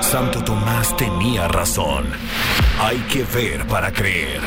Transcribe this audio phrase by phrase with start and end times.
[0.00, 2.06] Santo Tomás tenía razón.
[2.80, 4.40] Hay que ver para creer.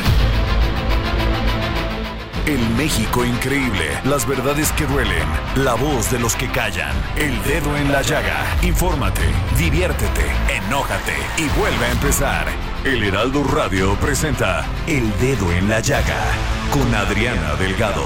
[2.45, 3.99] El México increíble.
[4.05, 5.27] Las verdades que duelen.
[5.55, 6.95] La voz de los que callan.
[7.17, 8.45] El dedo en la llaga.
[8.61, 9.23] Infórmate,
[9.57, 12.47] diviértete, enójate y vuelve a empezar.
[12.85, 16.23] El Heraldo Radio presenta El Dedo en la Llaga
[16.71, 18.05] con Adriana Delgado.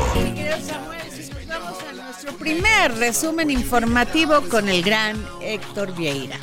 [1.48, 6.38] Vamos a nuestro primer resumen informativo con el gran Héctor Vieira.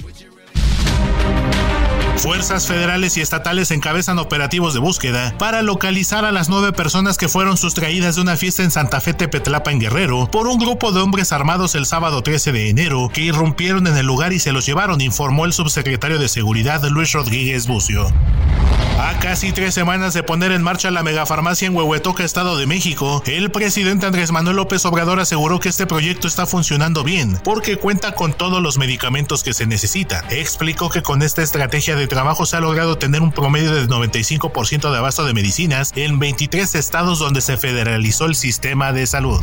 [2.19, 7.29] Fuerzas federales y estatales encabezan operativos de búsqueda para localizar a las nueve personas que
[7.29, 11.01] fueron sustraídas de una fiesta en Santa Fe Tepetlapa en Guerrero por un grupo de
[11.01, 14.67] hombres armados el sábado 13 de enero que irrumpieron en el lugar y se los
[14.67, 18.13] llevaron, informó el subsecretario de Seguridad Luis Rodríguez Bucio.
[18.99, 23.23] A casi tres semanas de poner en marcha la megafarmacia en Huehuetoca, Estado de México,
[23.27, 28.17] el presidente Andrés Manuel López Obrador aseguró que este proyecto está funcionando bien, porque cuenta
[28.17, 30.25] con todos los medicamentos que se necesitan.
[30.31, 34.91] Explicó que con esta estrategia de trabajo se ha logrado tener un promedio del 95%
[34.91, 39.41] de abasto de medicinas en 23 estados donde se federalizó el sistema de salud.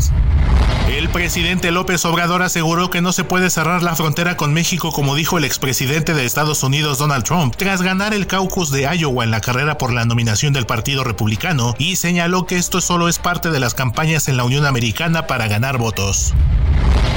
[0.89, 5.15] El presidente López Obrador aseguró que no se puede cerrar la frontera con México como
[5.15, 9.31] dijo el expresidente de Estados Unidos Donald Trump tras ganar el caucus de Iowa en
[9.31, 13.49] la carrera por la nominación del Partido Republicano y señaló que esto solo es parte
[13.49, 16.33] de las campañas en la Unión Americana para ganar votos.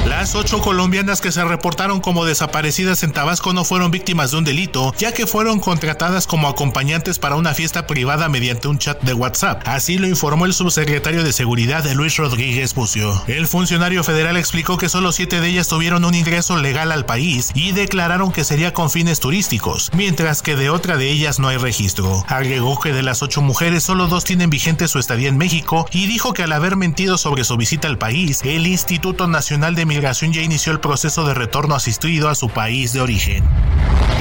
[0.09, 4.45] Las ocho colombianas que se reportaron como desaparecidas en Tabasco no fueron víctimas de un
[4.45, 9.15] delito, ya que fueron contratadas como acompañantes para una fiesta privada mediante un chat de
[9.15, 9.63] WhatsApp.
[9.67, 13.23] Así lo informó el subsecretario de Seguridad Luis Rodríguez Bucio.
[13.29, 17.53] El funcionario federal explicó que solo siete de ellas tuvieron un ingreso legal al país
[17.55, 21.57] y declararon que sería con fines turísticos, mientras que de otra de ellas no hay
[21.57, 22.25] registro.
[22.27, 26.07] Agregó que de las ocho mujeres solo dos tienen vigente su estadía en México y
[26.09, 30.33] dijo que al haber mentido sobre su visita al país, el Instituto Nacional de Migración
[30.33, 33.45] ya inició el proceso de retorno asistido a su país de origen.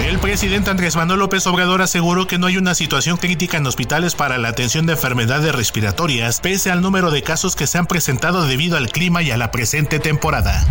[0.05, 4.15] El presidente Andrés Manuel López Obrador aseguró que no hay una situación crítica en hospitales
[4.15, 8.45] para la atención de enfermedades respiratorias, pese al número de casos que se han presentado
[8.45, 10.67] debido al clima y a la presente temporada.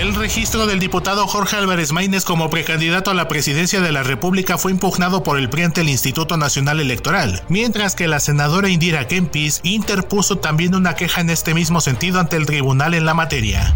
[0.00, 4.56] El registro del diputado Jorge Álvarez Maínez como precandidato a la presidencia de la República
[4.56, 9.06] fue impugnado por el PRI ante el Instituto Nacional Electoral, mientras que la senadora Indira
[9.06, 13.74] Kempis interpuso también una queja en este mismo sentido ante el tribunal en la materia.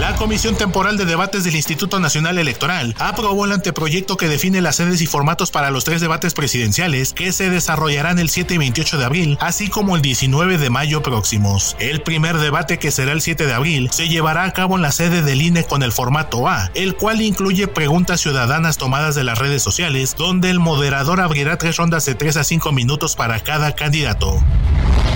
[0.00, 4.76] La Comisión Temporal de Debates del Instituto Nacional Electoral aprobó el anteproyecto que define las
[4.76, 8.96] sedes y formatos para los tres debates presidenciales que se desarrollarán el 7 y 28
[8.96, 11.76] de abril, así como el 19 de mayo próximos.
[11.80, 14.90] El primer debate, que será el 7 de abril, se llevará a cabo en la
[14.90, 19.38] sede del INE con el formato A, el cual incluye preguntas ciudadanas tomadas de las
[19.38, 23.74] redes sociales, donde el moderador abrirá tres rondas de 3 a 5 minutos para cada
[23.74, 24.42] candidato.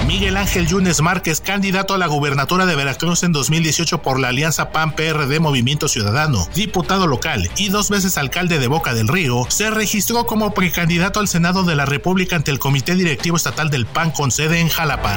[0.06, 4.70] Miguel Ángel Yunes Márquez, candidato a la gubernatura de Veracruz en 2018 por la Alianza
[4.74, 10.26] PAN-PRD Movimiento Ciudadano, diputado local y dos veces alcalde de Boca del Río, se registró
[10.26, 14.32] como precandidato al Senado de la República ante el Comité Directivo Estatal del PAN con
[14.32, 15.16] sede en Jalapa.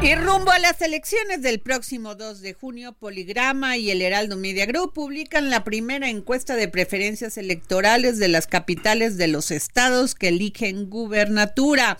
[0.00, 4.64] Y rumbo a las elecciones del próximo 2 de junio, Poligrama y el Heraldo Media
[4.64, 10.28] Group publican la primera encuesta de preferencias electorales de las capitales de los estados que
[10.28, 11.98] eligen gubernatura.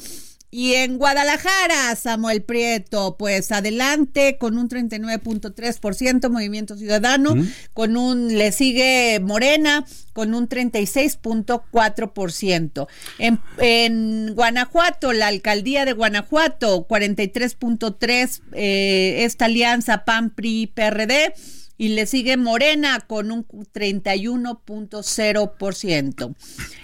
[0.51, 7.35] Y en Guadalajara, Samuel Prieto, pues adelante con un 39.3% Movimiento Ciudadano,
[7.75, 9.85] con un le sigue Morena
[10.15, 12.87] con un 36.4%.
[13.19, 21.35] En, en Guanajuato, la alcaldía de Guanajuato, 43.3 eh, esta alianza PAN PRI PRD
[21.77, 26.35] y le sigue Morena con un 31.0%.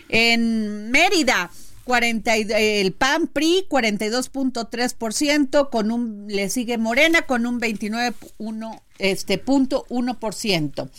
[0.09, 1.51] En Mérida,
[1.85, 9.87] 40, el PAN PRI 42.3% con un le sigue Morena con un 29.1 este punto
[9.89, 10.91] 1%.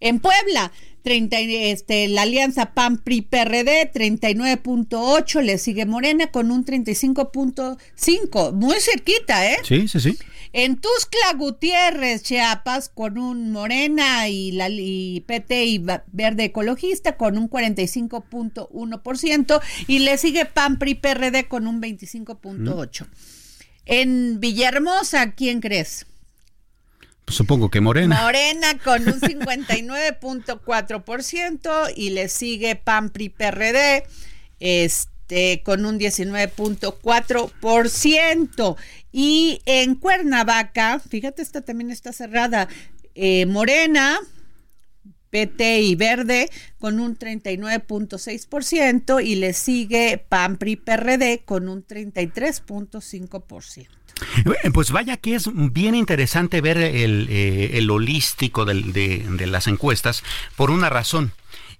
[0.00, 0.72] En Puebla,
[1.02, 9.58] 30, este, la alianza PAN-PRI-PRD, 39.8, le sigue Morena con un 35.5, muy cerquita, ¿eh?
[9.62, 10.18] Sí, sí, sí.
[10.52, 15.82] En Tuscla Gutiérrez, Chiapas, con un Morena y, la, y PT y
[16.12, 23.06] Verde Ecologista con un 45.1% y le sigue PAN PRI PRD con un 25.8%.
[23.84, 26.06] En Villahermosa, ¿quién crees?
[27.24, 28.20] Pues supongo que Morena.
[28.22, 34.04] Morena con un 59.4% y le sigue PAN PRI PRD
[34.60, 35.11] este,
[35.64, 38.76] con un 19.4%.
[39.12, 42.68] Y en Cuernavaca, fíjate, esta también está cerrada,
[43.14, 44.18] eh, Morena,
[45.28, 46.48] PT y Verde
[46.78, 53.88] con un 39.6% y le sigue PAMPRI PRD con un 33.5%.
[54.44, 60.22] Eh, pues vaya que es bien interesante ver el, eh, holístico de, las encuestas
[60.56, 61.32] por una razón.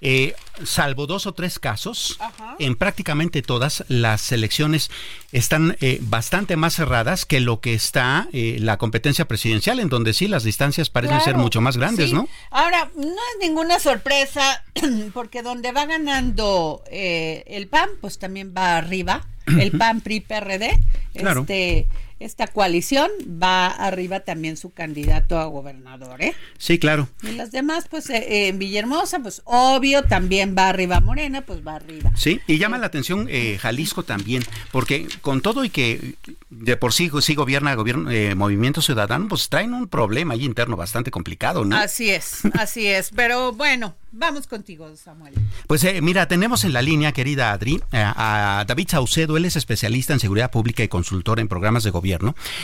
[0.04, 0.34] Eh,
[0.64, 2.19] salvo dos o tres casos,
[2.58, 4.90] en prácticamente todas las elecciones
[5.31, 10.12] están eh, bastante más cerradas que lo que está eh, la competencia presidencial, en donde
[10.12, 12.28] sí las distancias parecen ser mucho más grandes, ¿no?
[12.50, 14.64] Ahora, no es ninguna sorpresa,
[15.14, 20.81] porque donde va ganando el PAN, pues también va arriba, el PAN PRI PRD.
[21.14, 21.43] Claro.
[21.43, 21.87] Este,
[22.24, 26.34] esta coalición va arriba también su candidato a gobernador, ¿eh?
[26.58, 27.08] Sí, claro.
[27.22, 31.76] Y las demás, pues eh, en Villahermosa, pues obvio, también va arriba Morena, pues va
[31.76, 32.12] arriba.
[32.16, 36.14] Sí, y llama la atención eh, Jalisco también, porque con todo y que
[36.50, 40.76] de por sí sí gobierna gobierno, eh, Movimiento Ciudadano, pues traen un problema ahí interno
[40.76, 41.76] bastante complicado, ¿no?
[41.76, 45.32] Así es, así es, pero bueno, Vamos contigo, Samuel.
[45.66, 49.38] Pues eh, mira, tenemos en la línea, querida Adri, eh, a David Saucedo.
[49.38, 52.11] Él es especialista en seguridad pública y consultor en programas de gobierno.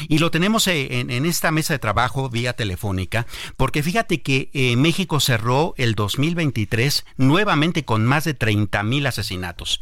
[0.09, 5.21] Y lo tenemos eh, en, esta mesa de trabajo vía telefónica, porque fíjate que México
[5.21, 9.81] cerró el 2023 nuevamente con más de 30 mil asesinatos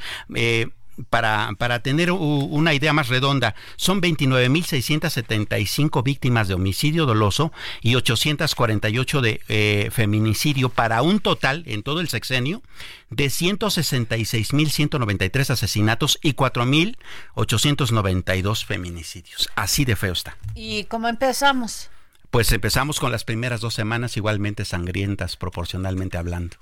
[1.10, 9.20] para, para tener una idea más redonda, son 29.675 víctimas de homicidio doloso y 848
[9.20, 12.62] de eh, feminicidio para un total en todo el sexenio
[13.10, 19.50] de 166.193 asesinatos y 4.892 feminicidios.
[19.54, 20.38] Así de feo está.
[20.54, 21.90] ¿Y cómo empezamos?
[22.31, 26.56] Pues empezamos con las primeras dos semanas igualmente sangrientas proporcionalmente hablando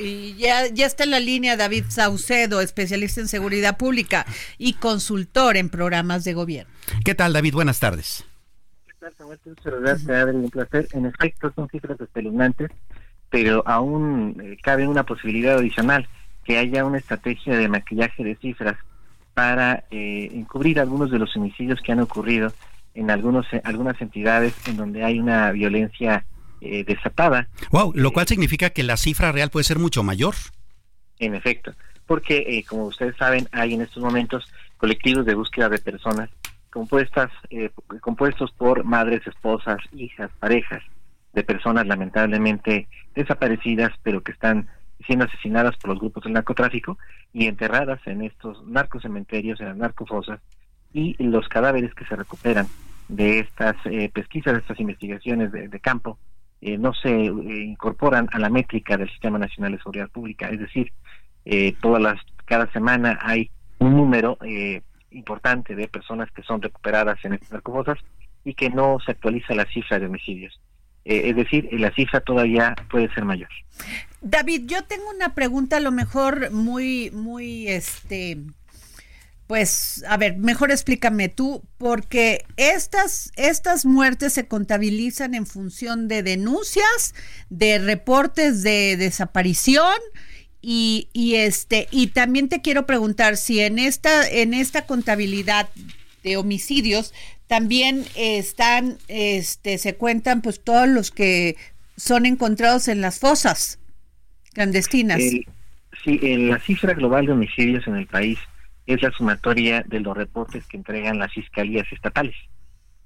[0.00, 4.26] y ya, ya está en la línea David Saucedo, especialista en seguridad pública
[4.58, 6.72] y consultor en programas de gobierno.
[7.04, 7.54] ¿Qué tal, David?
[7.54, 8.24] Buenas tardes.
[8.86, 10.36] ¿Qué tal, Samuel?
[10.36, 10.88] Un placer.
[10.92, 12.70] En efecto, son cifras espeluznantes,
[13.30, 16.08] pero aún eh, cabe una posibilidad adicional,
[16.44, 18.76] que haya una estrategia de maquillaje de cifras
[19.34, 22.52] para eh, encubrir algunos de los homicidios que han ocurrido
[22.94, 26.24] en algunos algunas entidades en donde hay una violencia
[26.60, 27.48] eh, desatada.
[27.70, 30.34] Wow, lo cual significa que la cifra real puede ser mucho mayor.
[31.20, 31.72] En efecto,
[32.06, 34.44] porque eh, como ustedes saben, hay en estos momentos
[34.76, 36.30] colectivos de búsqueda de personas
[36.70, 37.70] compuestas eh,
[38.00, 40.82] compuestos por madres, esposas, hijas, parejas
[41.32, 44.68] de personas lamentablemente desaparecidas, pero que están
[45.06, 46.98] siendo asesinadas por los grupos del narcotráfico
[47.32, 50.40] y enterradas en estos narcocementerios, en las narcofosas,
[50.92, 52.66] y los cadáveres que se recuperan
[53.08, 53.76] de estas
[54.12, 56.18] pesquisas, de estas investigaciones de campo,
[56.60, 60.58] eh, no se eh, incorporan a la métrica del Sistema Nacional de Seguridad Pública, es
[60.58, 60.92] decir,
[61.44, 64.38] eh, todas las cada semana hay un número
[65.10, 67.98] importante de personas que son recuperadas en estas narcofosas
[68.42, 70.58] y que no se actualiza la cifra de homicidios.
[71.04, 73.50] es decir, la cifra todavía puede ser mayor.
[74.22, 78.38] David, yo tengo una pregunta a lo mejor muy, muy, este,
[79.48, 86.22] pues, a ver, mejor explícame tú, porque estas, estas muertes se contabilizan en función de
[86.22, 87.14] denuncias,
[87.48, 89.96] de reportes de desaparición,
[90.60, 95.70] y, y, este, y también te quiero preguntar si en esta, en esta contabilidad
[96.22, 97.14] de homicidios
[97.46, 101.56] también están, este, se cuentan pues todos los que
[101.96, 103.78] son encontrados en las fosas
[104.52, 105.20] clandestinas.
[105.22, 105.46] sí,
[106.04, 108.38] en la cifra global de homicidios en el país
[108.88, 112.34] es la sumatoria de los reportes que entregan las fiscalías estatales.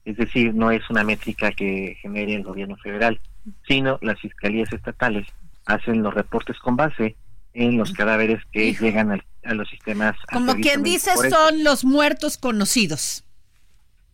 [0.05, 3.21] Es decir, no es una métrica que genere el gobierno federal,
[3.67, 5.27] sino las fiscalías estatales
[5.67, 7.17] hacen los reportes con base
[7.53, 10.17] en los cadáveres que llegan a los sistemas.
[10.33, 13.25] Como quien dice, son los muertos conocidos.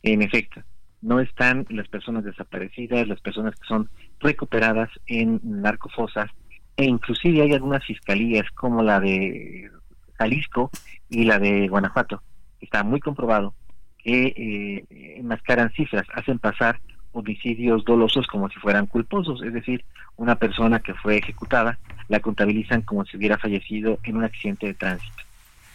[0.03, 0.63] En efecto,
[1.03, 6.31] no están las personas desaparecidas, las personas que son recuperadas en narcofosas,
[6.77, 9.71] e inclusive hay algunas fiscalías como la de
[10.19, 10.71] Jalisco
[11.09, 12.23] y la de Guanajuato.
[12.61, 13.55] Está muy comprobado
[13.99, 16.81] que eh, enmascaran cifras, hacen pasar
[17.13, 19.85] homicidios dolosos como si fueran culposos, es decir,
[20.17, 24.75] una persona que fue ejecutada la contabilizan como si hubiera fallecido en un accidente de
[24.75, 25.23] tránsito.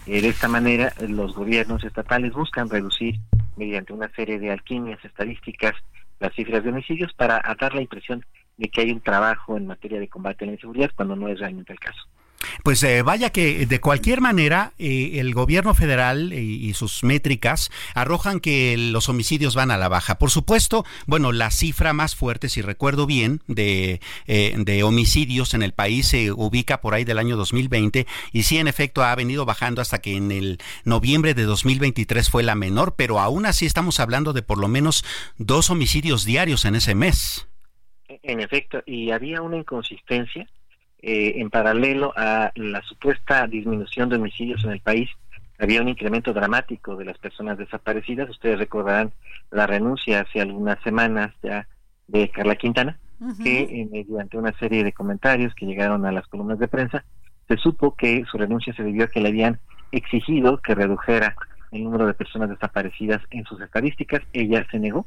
[0.06, 3.20] Eh, de esta manera, los gobiernos estatales buscan reducir,
[3.56, 5.74] mediante una serie de alquimias estadísticas,
[6.20, 8.26] las cifras de homicidios para dar la impresión
[8.58, 11.40] de que hay un trabajo en materia de combate a la inseguridad cuando no es
[11.40, 12.02] realmente el caso.
[12.64, 18.40] Pues eh, vaya que de cualquier manera eh, el gobierno federal y, sus métricas arrojan
[18.40, 20.18] que los homicidios van a la baja.
[20.18, 25.62] Por supuesto, bueno, la cifra más fuerte, si recuerdo bien, de, eh, de homicidios en
[25.62, 29.46] el país se ubica por ahí del año 2020 y sí, en efecto, ha venido
[29.46, 34.00] bajando hasta que en el noviembre de 2023 fue la menor, pero aún así estamos
[34.00, 35.06] hablando de por lo menos
[35.38, 37.48] dos homicidios diarios en ese mes.
[38.08, 40.48] En efecto, y había una inconsistencia
[41.06, 45.10] eh, en paralelo a la supuesta disminución de homicidios en el país,
[45.60, 48.30] había un incremento dramático de las personas desaparecidas.
[48.30, 49.12] Ustedes recordarán
[49.52, 51.68] la renuncia hace algunas semanas ya
[52.08, 52.98] de Carla Quintana,
[53.44, 57.04] que eh, mediante una serie de comentarios que llegaron a las columnas de prensa,
[57.50, 59.60] se supo que su renuncia se debió a que le habían
[59.92, 61.36] exigido que redujera
[61.74, 64.22] el número de personas desaparecidas en sus estadísticas.
[64.32, 65.06] Ella se negó.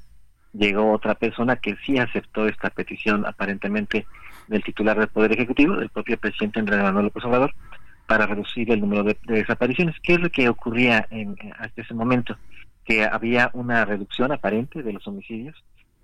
[0.53, 4.07] Llegó otra persona que sí aceptó esta petición aparentemente
[4.49, 7.55] del titular del Poder Ejecutivo, del propio presidente Andrés Manuel López Obrador,
[8.07, 9.97] para reducir el número de, desapariciones.
[10.03, 12.37] ¿Qué es lo que ocurría en, hasta ese momento?
[12.85, 15.57] Que había una reducción aparente de los homicidios,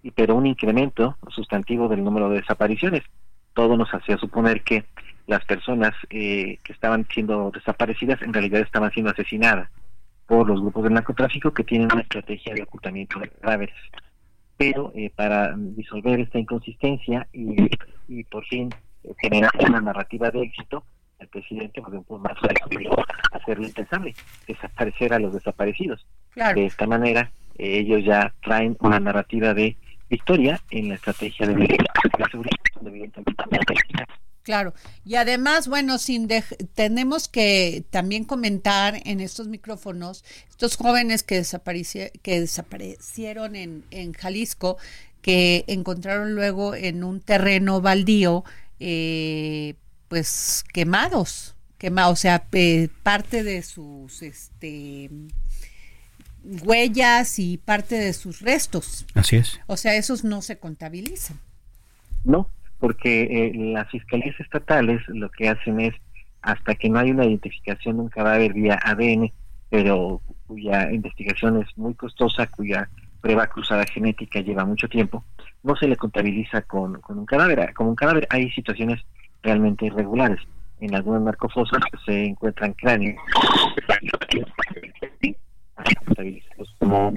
[0.03, 3.03] y pero un incremento sustantivo del número de desapariciones.
[3.55, 4.85] Todo nos hacía suponer que
[5.27, 9.69] las personas eh, que estaban siendo desaparecidas en realidad estaban siendo asesinadas
[10.27, 13.75] por los grupos del narcotráfico que tienen una estrategia de ocultamiento de cadáveres
[14.63, 17.69] pero eh, para disolver esta inconsistencia y,
[18.19, 18.71] y por fin
[19.19, 20.85] generar una narrativa de éxito,
[21.19, 22.37] el presidente pues, un más
[23.33, 24.15] hacerlo impensable,
[24.47, 26.07] desaparecer a los desaparecidos.
[26.35, 29.77] De esta manera, eh, ellos ya traen una narrativa de
[30.09, 32.57] victoria en la estrategia de la seguridad,
[34.43, 36.29] Claro, y además, bueno, sin
[36.75, 41.45] tenemos que también comentar en estos micrófonos estos jóvenes que,
[42.23, 44.79] que desaparecieron en, en Jalisco,
[45.23, 48.45] que encontraron luego en un terreno baldío,
[48.81, 49.75] eh,
[50.09, 52.45] pues quemados, quemados, o sea,
[53.03, 55.09] parte de sus este,
[56.45, 59.07] huellas y parte de sus restos.
[59.15, 59.61] Así es.
[59.67, 61.39] O sea, esos no se contabilizan.
[62.25, 62.49] No,
[62.79, 65.95] porque eh, las fiscalías estatales lo que hacen es,
[66.41, 69.33] hasta que no hay una identificación de un cadáver vía ADN,
[69.71, 72.91] pero cuya investigación es muy costosa, cuya
[73.23, 75.25] prueba cruzada genética lleva mucho tiempo,
[75.63, 77.73] no se le contabiliza con, con un cadáver.
[77.73, 79.01] Como un cadáver hay situaciones
[79.43, 80.41] realmente irregulares.
[80.81, 83.17] En algunos narcofosas se encuentran cráneos
[86.79, 87.13] como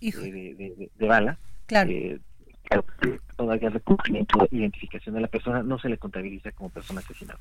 [0.00, 1.38] de, de, bala.
[1.66, 1.90] Claro.
[1.90, 2.20] Eh,
[3.36, 7.40] todavía recubrimiento identificación de la persona no se le contabiliza como persona asesinada.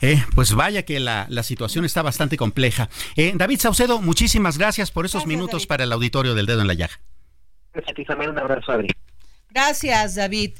[0.00, 2.88] Eh, pues vaya que la, situación está bastante compleja.
[3.16, 6.74] Eh, David Saucedo, muchísimas gracias por esos minutos para el auditorio del dedo en la
[6.74, 7.00] llaga.
[7.72, 8.88] Gracias, también un abrazo, Adri.
[9.50, 10.52] Gracias, David.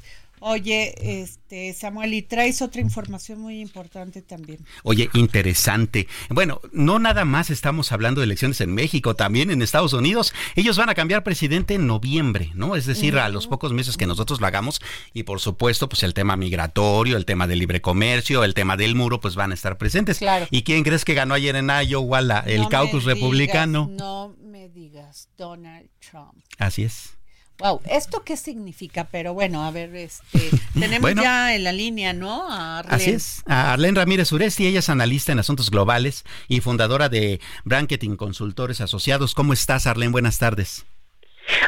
[0.47, 4.59] Oye, este Samuel, y traes otra información muy importante también.
[4.83, 6.07] Oye, interesante.
[6.29, 10.35] Bueno, no nada más estamos hablando de elecciones en México, también en Estados Unidos.
[10.55, 12.75] Ellos van a cambiar presidente en noviembre, ¿no?
[12.75, 14.81] Es decir, a los pocos meses que nosotros lo hagamos.
[15.15, 18.93] Y por supuesto, pues el tema migratorio, el tema del libre comercio, el tema del
[18.93, 20.19] muro, pues van a estar presentes.
[20.19, 20.45] Claro.
[20.51, 23.89] ¿Y quién crees que ganó ayer en Iowa el caucus republicano?
[23.89, 26.35] no me digas, Donald Trump.
[26.59, 27.14] Así es.
[27.59, 29.05] Wow, ¿esto qué significa?
[29.05, 32.49] Pero bueno, a ver, este, tenemos ya en la línea, ¿no?
[32.51, 32.95] A Arlene.
[32.95, 37.39] Así es, a Arlene Ramírez Uresti, ella es analista en asuntos globales y fundadora de
[37.63, 39.33] Branketing Consultores Asociados.
[39.33, 40.11] ¿Cómo estás, Arlene?
[40.11, 40.85] Buenas tardes.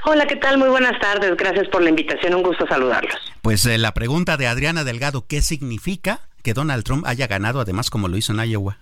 [0.06, 0.58] Hola, ¿qué tal?
[0.58, 1.36] Muy buenas tardes.
[1.38, 2.34] Gracias por la invitación.
[2.34, 3.15] Un gusto saludarlos.
[3.41, 7.89] Pues eh, la pregunta de Adriana Delgado, ¿qué significa que Donald Trump haya ganado, además
[7.89, 8.79] como lo hizo en Iowa?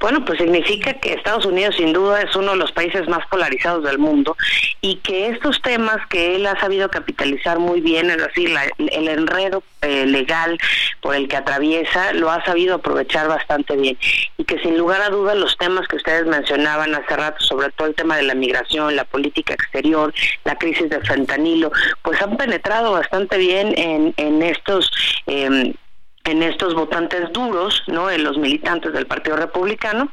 [0.00, 3.84] Bueno, pues significa que Estados Unidos sin duda es uno de los países más polarizados
[3.84, 4.36] del mundo
[4.80, 9.62] y que estos temas que él ha sabido capitalizar muy bien, es decir, el enredo
[9.82, 10.58] eh, legal
[11.00, 13.96] por el que atraviesa, lo ha sabido aprovechar bastante bien.
[14.38, 17.88] Y que sin lugar a dudas los temas que ustedes mencionaban hace rato, sobre todo
[17.88, 20.12] el tema de la migración, la política exterior,
[20.44, 24.90] la crisis del fentanilo, pues han penetrado bastante bien en, en estos...
[25.26, 25.74] Eh,
[26.24, 28.10] en estos votantes duros, ¿no?
[28.10, 30.10] En los militantes del Partido Republicano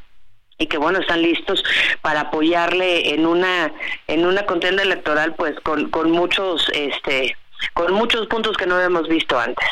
[0.57, 1.63] y que bueno están listos
[2.01, 3.73] para apoyarle en una
[4.07, 7.35] en una contienda electoral pues con, con muchos este
[7.73, 9.65] con muchos puntos que no hemos visto antes.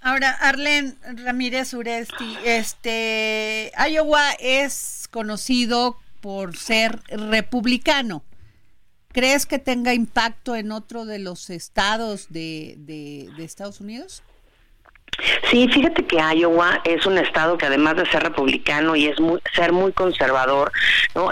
[0.00, 8.24] Ahora, Arlen Ramírez Uresti, este Iowa es conocido por ser republicano.
[9.12, 14.22] ¿crees que tenga impacto en otro de los estados de, de Estados Unidos?
[15.50, 19.40] Sí, fíjate que Iowa es un estado que además de ser republicano y es muy,
[19.54, 20.72] ser muy conservador.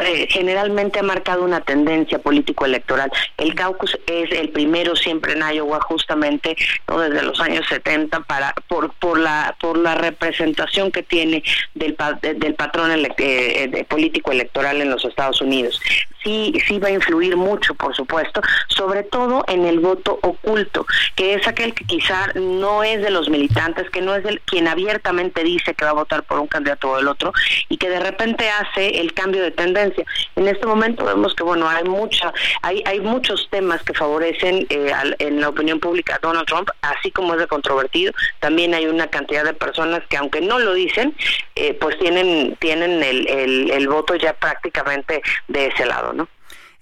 [0.03, 3.11] Eh, generalmente ha marcado una tendencia político-electoral.
[3.39, 6.57] El caucus es el primero siempre en Iowa justamente
[6.87, 7.01] ¿no?
[7.01, 11.43] desde los años 70 para por por la por la representación que tiene
[11.75, 15.81] del del patrón eh, político electoral en los Estados Unidos
[16.23, 20.87] sí, sí va a influir mucho, por supuesto, sobre todo en el voto oculto,
[21.17, 24.69] que es aquel que quizá no es de los militantes, que no es el quien
[24.69, 27.33] abiertamente dice que va a votar por un candidato o el otro,
[27.69, 30.05] y que de repente hace el cambio de tendencia.
[30.37, 34.93] En este momento vemos que bueno hay mucha, hay, hay muchos temas que favorecen eh,
[35.19, 39.09] en la opinión pública a Donald Trump, así como es de controvertido, también hay una
[39.09, 41.15] cantidad de personas que aunque no lo dicen,
[41.55, 46.11] eh, pues tienen, tienen el, el, el voto ya prácticamente de ese lado.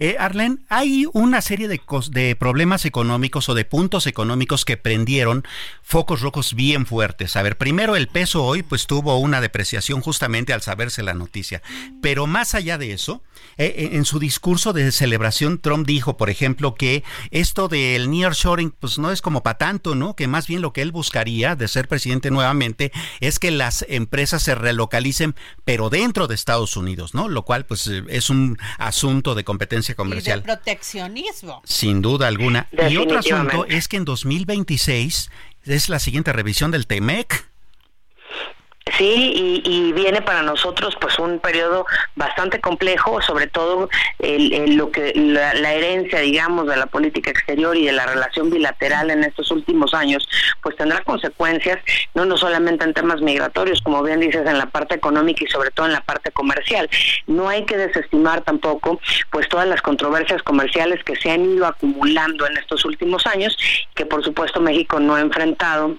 [0.00, 5.44] Eh, Arlen, hay una serie de, problemas económicos o de puntos económicos que prendieron
[5.82, 7.36] focos rojos bien fuertes.
[7.36, 11.62] A ver, primero el peso hoy pues tuvo una depreciación justamente al saberse la noticia.
[12.00, 13.22] Pero más allá de eso,
[13.56, 17.02] eh, eh, en su discurso de celebración Trump dijo, por ejemplo, que
[17.32, 20.14] esto del nearshoring pues no es como para tanto, ¿no?
[20.14, 24.44] Que más bien lo que él buscaría de ser presidente nuevamente es que las empresas
[24.44, 27.28] se relocalicen pero dentro de Estados Unidos, ¿no?
[27.28, 30.38] Lo cual pues es un asunto de competencia comercial.
[30.38, 31.62] Y de proteccionismo.
[31.64, 32.68] Sin duda alguna.
[32.88, 35.30] Y otro asunto es que en 2026
[35.64, 37.48] es la siguiente revisión del TEMEC.
[38.96, 45.72] Sí, y, viene para nosotros pues un periodo bastante complejo, sobre todo lo que la,
[45.72, 50.28] herencia, digamos, de la política exterior y de la relación bilateral en estos últimos años,
[50.62, 51.78] pues tendrá consecuencias
[52.14, 55.70] no no solamente en temas migratorios, como bien dices, en la parte económica y sobre
[55.70, 56.88] todo en la parte comercial.
[57.26, 62.46] No hay que desestimar tampoco pues todas las controversias comerciales que se han ido acumulando
[62.46, 63.56] en estos últimos años,
[63.94, 65.96] que por supuesto México no ha enfrentado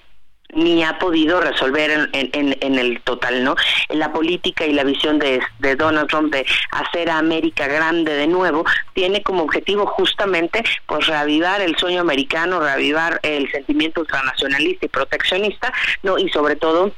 [0.54, 3.56] ni ha podido resolver en, el total, ¿no?
[3.88, 5.40] La política y la visión de,
[5.76, 11.60] Donald Trump de hacer a América grande de nuevo tiene como objetivo justamente pues reavivar
[11.60, 16.18] el sueño americano, reavivar el sentimiento ultranacionalista y proteccionista, ¿no?
[16.18, 16.92] Y sobre todo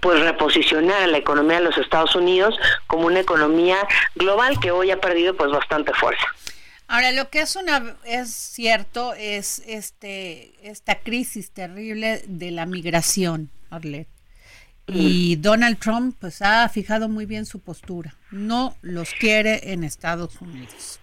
[0.00, 2.54] pues reposicionar la economía de los Estados Unidos
[2.86, 3.78] como una economía
[4.14, 6.26] global que hoy ha perdido pues bastante fuerza.
[6.88, 13.50] Ahora, lo que es una es cierto es este esta crisis terrible de la migración,
[13.68, 14.08] Arlet.
[14.86, 18.16] Y Donald Trump pues ha fijado muy bien su postura.
[18.30, 20.98] No los quiere en Estados Unidos.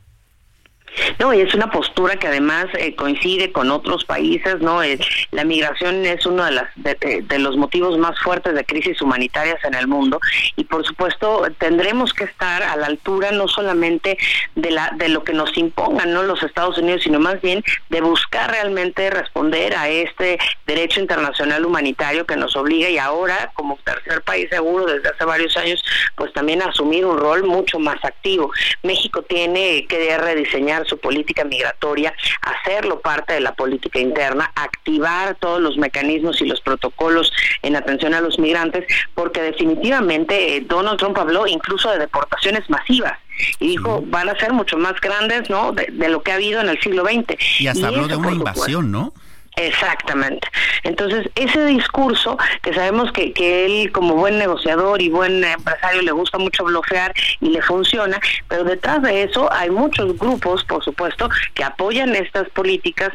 [1.19, 4.83] No, y es una postura que además eh, coincide con otros países, ¿no?
[4.83, 4.99] Eh,
[5.31, 9.73] la migración es uno de, las, de, los motivos más fuertes de crisis humanitarias en
[9.73, 10.19] el mundo
[10.55, 14.17] y por supuesto tendremos que estar a la altura no solamente
[14.55, 16.23] de, la, de lo que nos impongan ¿no?
[16.23, 22.25] los Estados Unidos, sino más bien de buscar realmente responder a este derecho internacional humanitario
[22.25, 25.83] que nos obliga y ahora como tercer país seguro desde hace varios años,
[26.15, 28.51] pues también asumir un rol mucho más activo.
[28.83, 35.61] México tiene que rediseñar su política migratoria, hacerlo parte de la política interna, activar todos
[35.61, 41.17] los mecanismos y los protocolos en atención a los migrantes, porque definitivamente eh, Donald Trump
[41.17, 43.17] habló incluso de deportaciones masivas
[43.59, 46.69] y dijo van a ser mucho más grandes no de, lo que ha habido en
[46.69, 49.13] el siglo XX y hasta habló de una invasión no
[49.57, 50.47] Exactamente.
[50.83, 56.11] Entonces, ese discurso que sabemos que, que él como buen negociador y buen empresario le
[56.11, 61.29] gusta mucho bloquear y le funciona, pero detrás de eso hay muchos grupos, por supuesto,
[61.53, 63.11] que apoyan estas políticas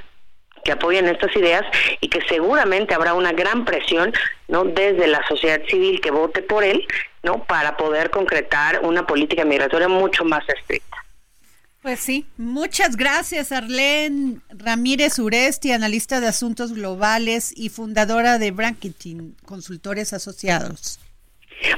[0.64, 1.62] que apoyan estas ideas
[2.02, 4.12] y que seguramente habrá una gran presión
[4.48, 6.86] no desde la sociedad civil que vote por él
[7.22, 10.89] no para poder concretar una política migratoria mucho más estricta
[11.82, 19.36] pues sí, muchas gracias Arlene Ramírez Uresti, analista de asuntos globales y fundadora de Branketing
[19.44, 21.00] Consultores Asociados.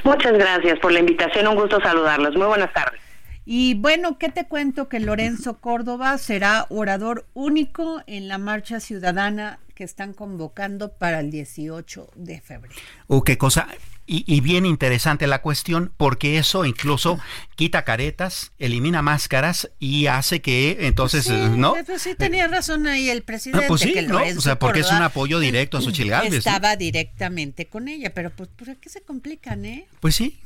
[0.03, 2.35] Muchas gracias por la invitación, un gusto saludarlos.
[2.35, 2.99] Muy buenas tardes.
[3.45, 4.87] Y bueno, ¿qué te cuento?
[4.87, 11.31] Que Lorenzo Córdoba será orador único en la marcha ciudadana que están convocando para el
[11.31, 12.75] 18 de febrero.
[13.07, 13.67] ¿O qué cosa?
[14.05, 17.19] Y, bien interesante la cuestión porque eso incluso
[17.55, 21.73] quita caretas, elimina máscaras y hace que entonces, ¿no?
[21.85, 23.65] Pues sí, tenía razón ahí el presidente.
[23.67, 24.21] pues sí, ¿no?
[24.37, 26.33] O sea, porque es un apoyo directo a Xochitl Gálvez.
[26.39, 29.87] Estaba directamente con ella, pero pues ¿por qué se complican, eh?
[30.01, 30.37] Pues sí.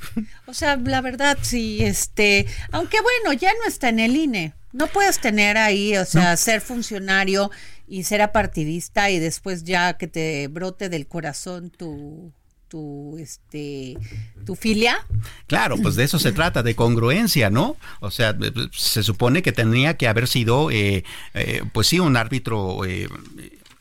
[0.46, 4.54] O sea, la verdad, sí, este, aunque bueno, ya no está en el INE.
[4.72, 7.50] No puedes tener ahí, o sea, ser funcionario
[7.88, 12.34] y ser apartidista y después ya que te brote del corazón tu
[12.68, 13.98] tu, este,
[14.46, 15.06] tu filia.
[15.48, 17.78] Claro, pues de eso se trata, de congruencia, ¿no?
[18.00, 18.36] O sea,
[18.72, 21.04] se supone que tendría que haber sido, eh,
[21.34, 23.08] eh, pues sí, un árbitro eh,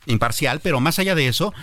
[0.05, 1.53] imparcial, pero más allá de eso,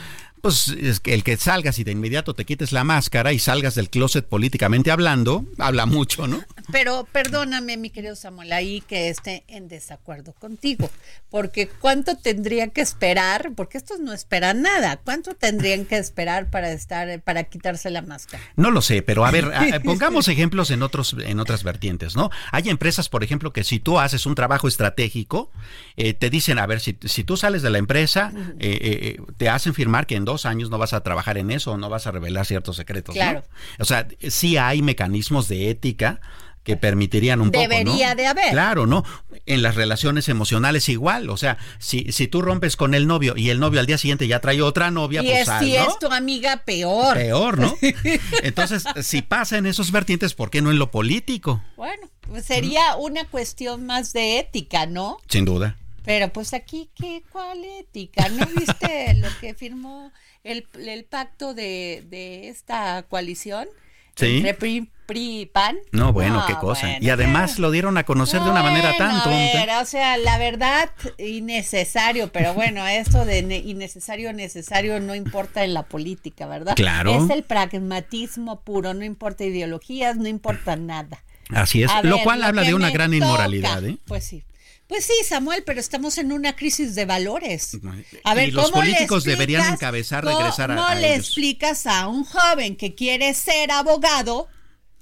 [0.44, 3.74] pues es que el que salgas y de inmediato te quites la máscara y salgas
[3.74, 6.42] del closet políticamente hablando, habla mucho, ¿no?
[6.72, 10.90] Pero perdóname, mi querido Samuel, ahí que esté en desacuerdo contigo,
[11.30, 13.52] porque ¿cuánto tendría que esperar?
[13.54, 14.96] Porque estos no esperan nada.
[14.96, 18.42] ¿Cuánto tendrían que esperar para estar, para quitarse la máscara?
[18.56, 19.50] No lo sé, pero a ver,
[19.84, 22.30] pongamos ejemplos en otros, en otras vertientes, ¿no?
[22.52, 25.50] Hay empresas, por ejemplo, que si tú haces un trabajo estratégico,
[25.96, 29.48] eh, te dicen, a ver, si, si tú sales de la empresa, eh, eh, te
[29.48, 32.10] hacen firmar que en dos años no vas a trabajar en eso, no vas a
[32.10, 33.14] revelar ciertos secretos.
[33.14, 33.44] Claro.
[33.78, 36.20] O sea, sí hay mecanismos de ética
[36.64, 37.60] que permitirían un poco.
[37.60, 38.50] Debería de haber.
[38.50, 39.04] Claro, ¿no?
[39.46, 41.28] En las relaciones emocionales igual.
[41.30, 44.26] O sea, si, si tú rompes con el novio y el novio al día siguiente
[44.26, 47.14] ya trae otra novia, y pues es, si es tu amiga, peor.
[47.14, 47.76] Peor, ¿no?
[48.42, 51.62] Entonces, si pasa en esos vertientes, ¿por qué no en lo político?
[51.76, 55.18] Bueno, pues sería una cuestión más de ética, ¿no?
[55.28, 55.76] Sin duda.
[56.04, 58.28] Pero pues aquí, ¿qué, ¿cuál ética?
[58.30, 63.68] ¿No viste lo que firmó el, el pacto de, de esta coalición?
[64.16, 64.36] Sí.
[64.36, 65.76] Entre PRI, PRI PAN.
[65.92, 66.98] No, bueno, qué cosa.
[67.00, 69.80] y además lo dieron a conocer de una manera tan tonta.
[69.80, 75.82] o sea, la verdad, innecesario, pero bueno, esto de innecesario, necesario no importa en la
[75.82, 76.74] política, ¿verdad?
[76.74, 77.24] Claro.
[77.24, 81.22] Es el pragmatismo puro, no importa ideologías, no importa nada.
[81.50, 83.98] Así es, lo cual habla de una gran inmoralidad, ¿eh?
[84.06, 84.44] Pues sí.
[84.86, 87.78] Pues sí, Samuel, pero estamos en una crisis de valores.
[88.22, 92.76] A ver, y los políticos deberían encabezar regresar a, ¿Cómo le explicas a un joven
[92.76, 94.48] que quiere ser abogado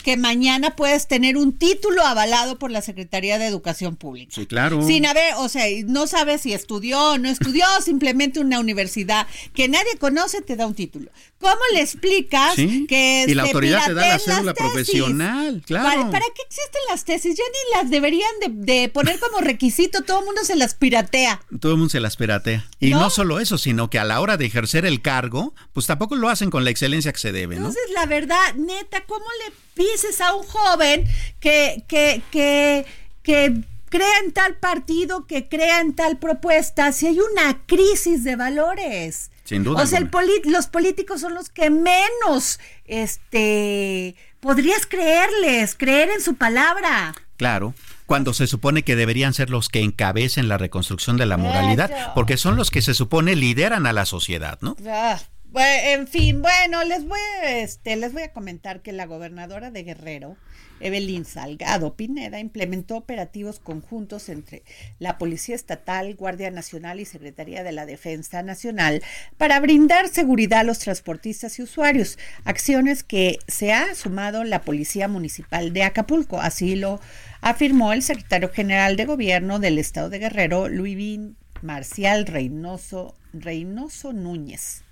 [0.03, 4.33] que mañana puedes tener un título avalado por la Secretaría de Educación Pública.
[4.35, 4.83] Sí, claro.
[4.83, 9.69] Sin haber, o sea, no sabes si estudió o no estudió, simplemente una universidad que
[9.69, 11.11] nadie conoce te da un título.
[11.39, 15.63] ¿Cómo le explicas que y la autoridad te da la cédula profesional?
[15.67, 16.11] Claro.
[16.11, 17.37] ¿Para, qué existen las tesis?
[17.37, 21.43] Ya ni las deberían de, poner como requisito, todo el mundo se las piratea.
[21.61, 22.65] Todo el mundo se las piratea.
[22.79, 23.11] Y ¿No?
[23.11, 26.51] solo eso, sino que a la hora de ejercer el cargo, pues tampoco lo hacen
[26.51, 27.67] con la excelencia que se debe, ¿no?
[27.67, 29.53] Entonces, la verdad, neta, ¿cómo le
[29.93, 31.05] dices a un joven
[31.41, 32.87] que, que, que,
[33.23, 38.37] que crea en tal partido, que crea en tal propuesta, si hay una crisis de
[38.37, 39.31] valores.
[39.45, 39.83] Sin duda.
[39.83, 40.11] O sea, el
[40.47, 47.15] los políticos son los que menos este podrías creerles, creer en su palabra.
[47.37, 47.75] Claro
[48.13, 52.37] cuando se supone que deberían ser los que encabecen la reconstrucción de la moralidad, porque
[52.37, 54.77] son los que se supone lideran a la sociedad, ¿no?
[54.87, 55.19] Ah,
[55.61, 60.37] en fin, bueno, les voy, este, les voy a comentar que la gobernadora de Guerrero,
[60.81, 64.63] Evelyn Salgado Pineda, implementó operativos conjuntos entre
[64.99, 69.03] la Policía Estatal, Guardia Nacional y Secretaría de la Defensa Nacional
[69.37, 75.07] para brindar seguridad a los transportistas y usuarios, acciones que se ha sumado la Policía
[75.07, 76.41] Municipal de Acapulco.
[76.41, 76.99] Así lo
[77.43, 81.19] afirmó el secretario general de Gobierno del Estado de Guerrero, Luis
[81.61, 84.83] Marcial Reynoso, Reynoso Núñez.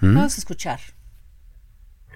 [0.00, 0.80] Vamos a escuchar.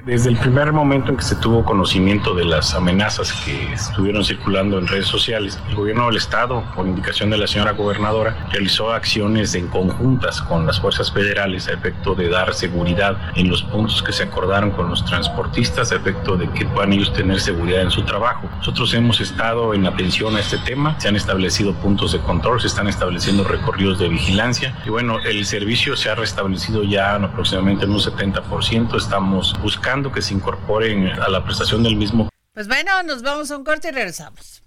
[0.05, 4.77] Desde el primer momento en que se tuvo conocimiento de las amenazas que estuvieron circulando
[4.77, 9.55] en redes sociales, el gobierno del estado, por indicación de la señora gobernadora, realizó acciones
[9.55, 14.13] en conjuntas con las fuerzas federales a efecto de dar seguridad en los puntos que
[14.13, 18.03] se acordaron con los transportistas, a efecto de que puedan ellos tener seguridad en su
[18.03, 18.51] trabajo.
[18.57, 22.67] Nosotros hemos estado en atención a este tema, se han establecido puntos de control, se
[22.67, 27.93] están estableciendo recorridos de vigilancia y bueno, el servicio se ha restablecido ya aproximadamente en
[27.93, 32.29] un 70%, estamos buscando que se incorporen a la prestación del mismo.
[32.55, 34.63] Pues bueno, nos vamos a un corte y regresamos.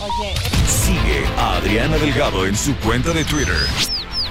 [0.00, 0.34] Oye.
[0.66, 3.56] Sigue a Adriana Delgado en su cuenta de Twitter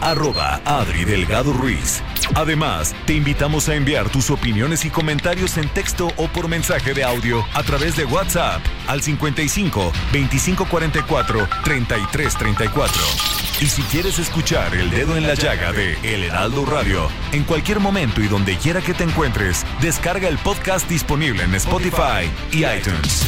[0.02, 2.02] arroba Adri Delgado Ruiz.
[2.36, 7.04] Además, te invitamos a enviar tus opiniones y comentarios en texto o por mensaje de
[7.04, 13.39] audio a través de WhatsApp al 55 2544 3334.
[13.62, 17.82] Y si quieres escuchar El Dedo en la Llaga de El Heraldo Radio, en cualquier
[17.82, 23.26] momento y donde quiera que te encuentres, descarga el podcast disponible en Spotify y iTunes.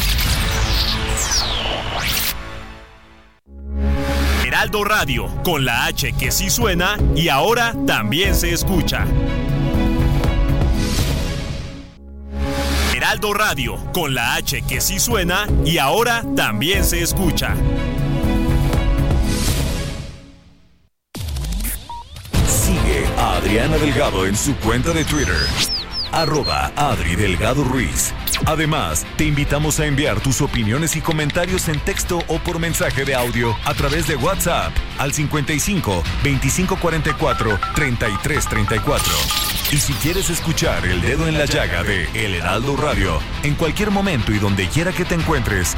[4.45, 9.05] Heraldo Radio, con la H que sí suena y ahora también se escucha.
[12.95, 17.53] Heraldo Radio, con la H que sí suena y ahora también se escucha.
[23.31, 25.35] Adriana Delgado en su cuenta de Twitter
[26.11, 28.13] arroba Adri Delgado Ruiz.
[28.45, 33.15] Además, te invitamos a enviar tus opiniones y comentarios en texto o por mensaje de
[33.15, 39.13] audio a través de WhatsApp al 55 2544 3334.
[39.71, 43.91] Y si quieres escuchar El Dedo en la Llaga de El Heraldo Radio, en cualquier
[43.91, 45.77] momento y donde quiera que te encuentres,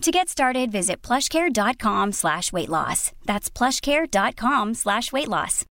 [0.00, 3.12] To get started, visit plushcare.com slash weight loss.
[3.26, 5.66] That's plushcare.com slash weight loss.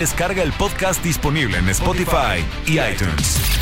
[0.00, 3.57] descarga el podcast disponible en Spotify y iTunes.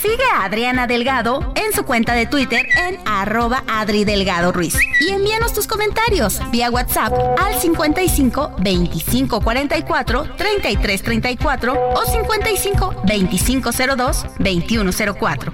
[0.00, 4.74] Sigue a Adriana Delgado en su cuenta de Twitter en arroba Adri Delgado Ruiz.
[4.98, 13.70] Y envíanos tus comentarios vía WhatsApp al 55 25 44 33 34 o 55 25
[13.72, 15.52] 02 21 04.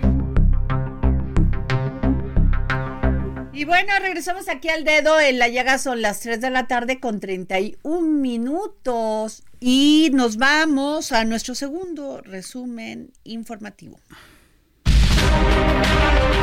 [3.52, 5.18] Y bueno, regresamos aquí al dedo.
[5.18, 9.42] En la llaga son las 3 de la tarde con 31 minutos.
[9.58, 13.98] Y nos vamos a nuestro segundo resumen informativo.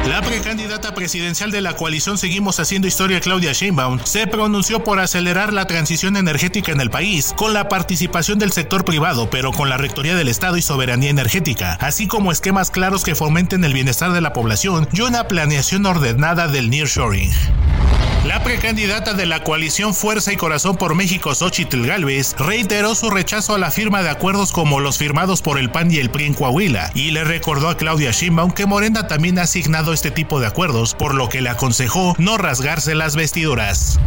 [0.07, 5.53] La precandidata presidencial de la coalición Seguimos Haciendo Historia, Claudia Sheinbaum, se pronunció por acelerar
[5.53, 9.77] la transición energética en el país con la participación del sector privado, pero con la
[9.77, 14.19] rectoría del Estado y soberanía energética, así como esquemas claros que fomenten el bienestar de
[14.19, 17.31] la población y una planeación ordenada del nearshoring.
[18.25, 23.53] La precandidata de la coalición Fuerza y Corazón por México, Xochitl Galvez, reiteró su rechazo
[23.53, 26.33] a la firma de acuerdos como los firmados por el PAN y el PRI en
[26.33, 30.47] Coahuila y le recordó a Claudia Sheinbaum que Morena también ha asignado este tipo de
[30.47, 33.99] acuerdos, por lo que le aconsejó no rasgarse las vestiduras.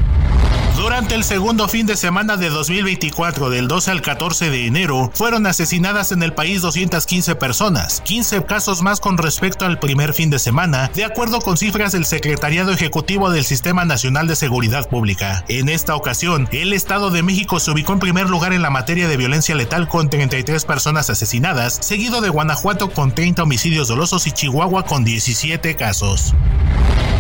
[0.77, 5.47] Durante el segundo fin de semana de 2024, del 12 al 14 de enero, fueron
[5.47, 10.39] asesinadas en el país 215 personas, 15 casos más con respecto al primer fin de
[10.39, 15.47] semana, de acuerdo con cifras del Secretariado Ejecutivo del Sistema Nacional de Seguridad Pública.
[15.49, 19.09] En esta ocasión, el Estado de México se ubicó en primer lugar en la materia
[19.09, 24.33] de violencia letal con 33 personas asesinadas, seguido de Guanajuato con 30 homicidios dolosos y
[24.33, 26.35] Chihuahua con 17 casos.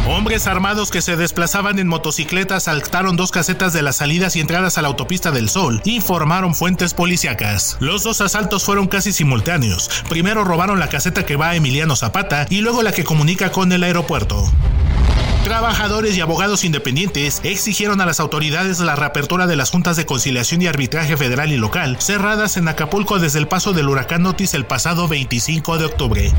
[0.08, 4.78] Hombres armados que se desplazaban en motocicletas saltaron dos casetas de las salidas y entradas
[4.78, 7.76] a la autopista del Sol, informaron fuentes policíacas.
[7.80, 9.90] Los dos asaltos fueron casi simultáneos.
[10.08, 13.72] Primero robaron la caseta que va a Emiliano Zapata y luego la que comunica con
[13.72, 14.48] el aeropuerto.
[15.46, 20.60] Trabajadores y abogados independientes exigieron a las autoridades la reapertura de las juntas de conciliación
[20.60, 24.66] y arbitraje federal y local, cerradas en Acapulco desde el paso del huracán Otis el
[24.66, 26.32] pasado 25 de octubre.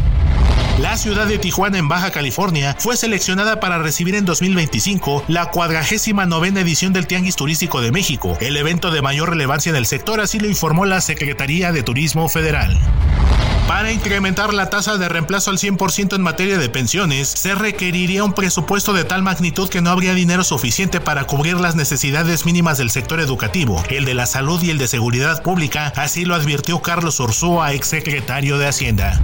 [0.82, 6.26] La ciudad de Tijuana en Baja California fue seleccionada para recibir en 2025 la cuadragésima
[6.26, 10.20] novena edición del Tianguis Turístico de México, el evento de mayor relevancia en el sector,
[10.20, 12.78] así lo informó la Secretaría de Turismo Federal.
[13.68, 18.32] Para incrementar la tasa de reemplazo al 100% en materia de pensiones, se requeriría un
[18.32, 22.90] presupuesto de tal magnitud que no habría dinero suficiente para cubrir las necesidades mínimas del
[22.90, 27.20] sector educativo, el de la salud y el de seguridad pública, así lo advirtió Carlos
[27.20, 29.22] Ursúa, exsecretario de Hacienda.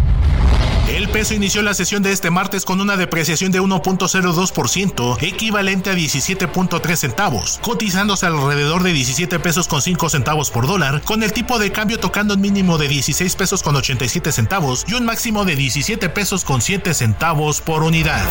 [0.90, 5.94] El peso inició la sesión de este martes con una depreciación de 1.02%, equivalente a
[5.96, 11.58] 17.3 centavos, cotizándose alrededor de 17 pesos con 5 centavos por dólar, con el tipo
[11.58, 15.56] de cambio tocando un mínimo de 16 pesos con 87 centavos y un máximo de
[15.56, 18.24] 17 pesos con 7 centavos por unidad.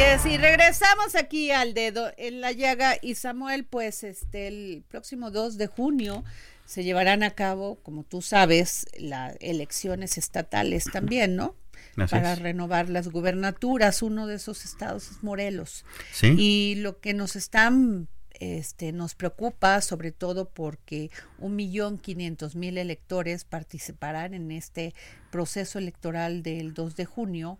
[0.00, 5.30] Es, y regresamos aquí al dedo en la llaga y Samuel, pues este el próximo
[5.30, 6.24] 2 de junio
[6.64, 11.54] se llevarán a cabo, como tú sabes, las elecciones estatales también, ¿no?
[11.98, 12.38] Así Para es.
[12.38, 14.02] renovar las gubernaturas.
[14.02, 15.84] Uno de esos estados es Morelos.
[16.12, 16.34] Sí.
[16.38, 22.78] Y lo que nos están, este, nos preocupa, sobre todo porque un millón quinientos mil
[22.78, 24.94] electores participarán en este
[25.30, 27.58] proceso electoral del 2 de junio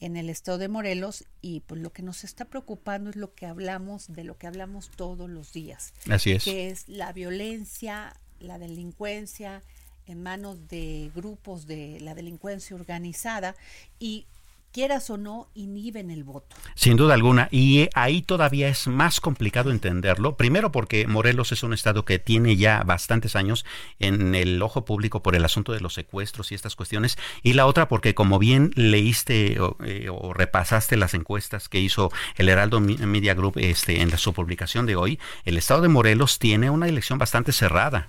[0.00, 3.46] en el estado de Morelos y pues lo que nos está preocupando es lo que
[3.46, 6.44] hablamos, de lo que hablamos todos los días Así es.
[6.44, 9.62] que es la violencia, la delincuencia
[10.06, 13.54] en manos de grupos de la delincuencia organizada
[13.98, 14.26] y
[14.72, 16.56] quieras o no inhiben el voto.
[16.74, 17.48] Sin duda alguna.
[17.50, 20.36] Y eh, ahí todavía es más complicado entenderlo.
[20.36, 23.64] Primero porque Morelos es un estado que tiene ya bastantes años
[23.98, 27.18] en el ojo público por el asunto de los secuestros y estas cuestiones.
[27.42, 32.10] Y la otra porque como bien leíste o, eh, o repasaste las encuestas que hizo
[32.36, 36.38] el Heraldo Media Group este, en la, su publicación de hoy, el estado de Morelos
[36.38, 38.08] tiene una elección bastante cerrada.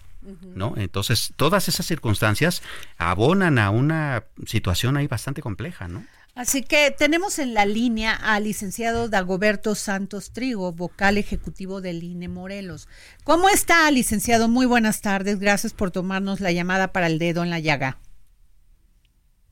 [0.54, 0.76] ¿no?
[0.78, 2.62] Entonces, todas esas circunstancias
[2.98, 6.06] abonan a una situación ahí bastante compleja, ¿no?
[6.34, 12.30] Así que tenemos en la línea al licenciado Dagoberto Santos Trigo, vocal ejecutivo del INE
[12.30, 12.88] Morelos.
[13.24, 14.48] ¿Cómo está, licenciado?
[14.48, 15.40] Muy buenas tardes.
[15.40, 17.98] Gracias por tomarnos la llamada para el dedo en la llaga.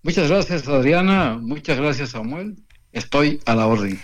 [0.04, 1.38] Muchas gracias, Adriana.
[1.42, 2.56] Muchas gracias, Samuel.
[2.94, 4.00] Estoy a la orden.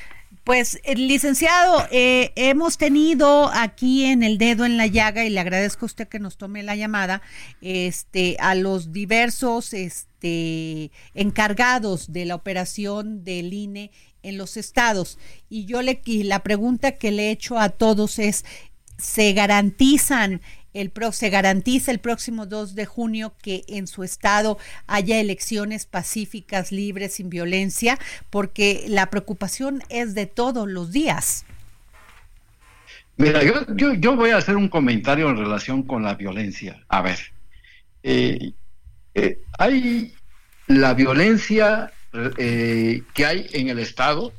[0.45, 5.39] Pues, eh, licenciado, eh, hemos tenido aquí en el dedo en la llaga y le
[5.39, 7.23] agradezco a usted que nos tome la llamada,
[7.62, 13.89] este, a los diversos, este, encargados de la operación del INE
[14.21, 15.17] en los estados.
[15.49, 18.45] Y yo le, y la pregunta que le he hecho a todos es,
[18.99, 20.41] ¿se garantizan
[20.75, 24.57] el se garantiza el próximo 2 de junio que en su estado
[24.88, 27.97] haya elecciones pacíficas, libres, sin violencia,
[28.29, 31.45] porque la preocupación es de todos los días.
[33.17, 36.83] Mira, yo, yo, voy a hacer un comentario en relación con la violencia.
[36.89, 37.17] A ver,
[38.03, 38.51] eh,
[39.13, 40.13] eh, hay
[40.67, 41.93] la violencia
[42.38, 44.33] eh, que hay en el Estado,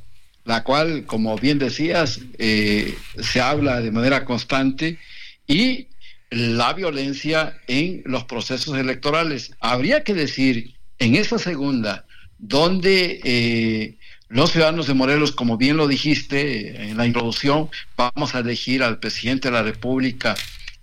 [0.45, 4.99] la cual, como bien decías, se habla de manera constante
[5.47, 5.87] y
[6.29, 9.51] la violencia en los procesos electorales.
[9.59, 12.05] Habría que decir, en esa segunda,
[12.37, 13.97] donde eh,
[14.29, 18.99] los ciudadanos de Morelos, como bien lo dijiste en la introducción, vamos a elegir al
[18.99, 20.35] presidente de la República,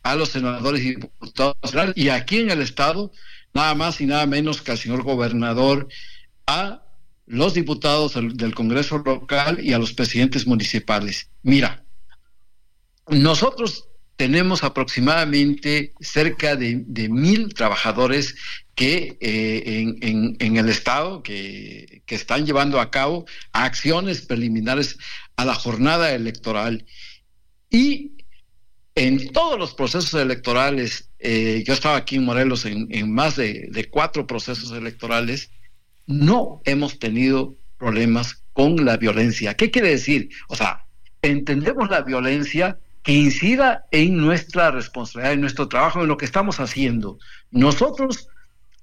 [0.02, 1.56] a los senadores y diputados,
[1.94, 3.12] y aquí en el Estado,
[3.52, 5.88] nada más y nada menos que al señor gobernador,
[6.46, 6.82] a
[7.26, 11.30] los diputados del Congreso local y a los presidentes municipales.
[11.42, 11.84] Mira,
[13.08, 18.36] nosotros tenemos aproximadamente cerca de, mil trabajadores
[18.74, 24.98] que eh, en, el Estado que, están llevando a cabo acciones preliminares
[25.36, 26.86] a la jornada electoral.
[27.70, 28.12] Y
[28.94, 33.68] en todos los procesos electorales, eh, yo estaba aquí en Morelos en, en más de,
[33.70, 35.50] de cuatro procesos electorales,
[36.06, 39.54] no hemos tenido problemas con la violencia.
[39.54, 40.28] ¿Qué quiere decir?
[40.48, 40.86] O sea,
[41.22, 46.58] entendemos la violencia que incida en nuestra responsabilidad, en nuestro trabajo, en lo que estamos
[46.58, 47.18] haciendo.
[47.50, 48.28] Nosotros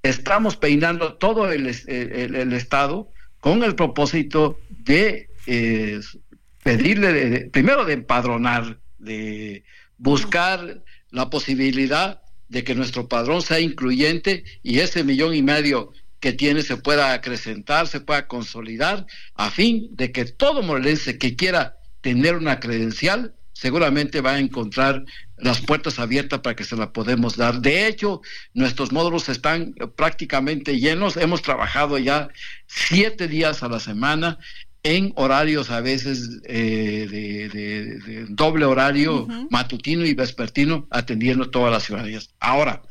[0.03, 5.99] estamos peinando todo el, Estado con el propósito de eh,
[6.63, 9.63] pedirle, primero de empadronar, de
[9.97, 16.34] buscar la posibilidad de que nuestro padrón sea incluyente y ese millón y medio que
[16.34, 21.77] tiene se pueda acrecentar, se pueda consolidar, a fin de que todo morelense que quiera
[22.01, 25.06] tener una credencial seguramente va a encontrar
[25.38, 27.62] las puertas abiertas para que se la podemos dar.
[27.62, 28.21] De hecho,
[28.56, 31.15] nuestros módulos están prácticamente llenos.
[31.15, 32.30] Hemos trabajado ya
[32.65, 34.39] siete días a la semana
[34.82, 42.32] en horarios a veces eh, de, doble horario, matutino y vespertino, atendiendo todas las ciudadanías.
[42.39, 42.82] Ahora,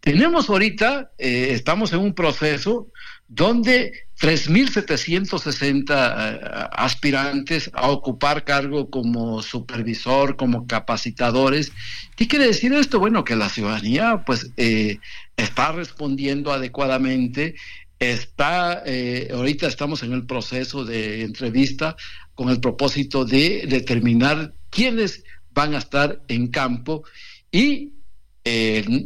[0.00, 2.88] tenemos ahorita, eh, estamos en un proceso
[3.28, 11.72] donde 3.760 eh, aspirantes a ocupar cargo como supervisor, como capacitadores.
[12.16, 12.98] ¿Qué quiere decir esto?
[12.98, 14.98] Bueno, que la ciudadanía pues eh,
[15.36, 17.56] está respondiendo adecuadamente,
[17.98, 21.96] está, eh, ahorita estamos en el proceso de entrevista
[22.34, 27.02] con el propósito de determinar quiénes van a estar en campo
[27.50, 27.92] y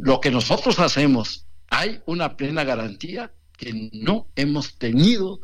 [0.03, 3.31] lo que nosotros hacemos, hay una plena garantía
[3.61, 5.39] que no hemos tenido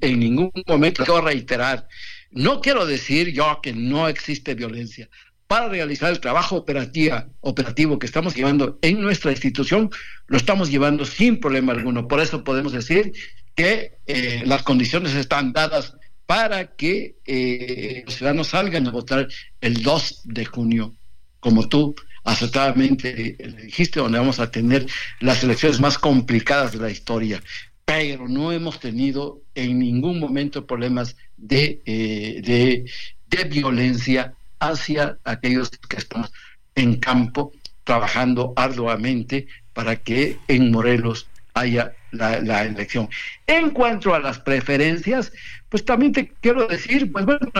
[0.00, 1.04] en ningún momento.
[1.04, 1.88] Quiero reiterar,
[2.30, 5.08] no quiero decir yo que no existe violencia.
[5.48, 9.90] Para realizar el trabajo operativa, operativo que estamos llevando en nuestra institución,
[10.26, 12.08] lo estamos llevando sin problema alguno.
[12.08, 13.12] Por eso podemos decir
[13.54, 15.94] que eh, las condiciones están dadas
[16.26, 19.28] para que eh, los ciudadanos salgan a votar
[19.60, 20.94] el 2 de junio,
[21.40, 21.94] como tú
[22.26, 24.86] acertadamente dijiste, donde vamos a tener
[25.20, 27.40] las elecciones más complicadas de la historia.
[27.84, 32.84] Pero no hemos tenido en ningún momento problemas de, eh,
[33.30, 36.32] de, violencia hacia aquellos que estamos
[36.74, 37.52] en campo
[37.84, 43.08] trabajando arduamente para que en Morelos haya la, elección.
[43.46, 45.32] En cuanto a las preferencias,
[45.68, 47.50] pues también te quiero decir, pues bueno,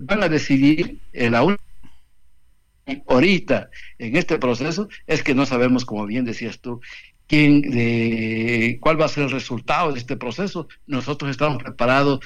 [0.00, 1.42] van a decidir eh, la
[3.06, 6.80] ahorita en este proceso es que no sabemos, como bien decías tú,
[7.26, 10.68] quién, de, cuál va a ser el resultado de este proceso.
[10.86, 12.20] Nosotros estamos preparados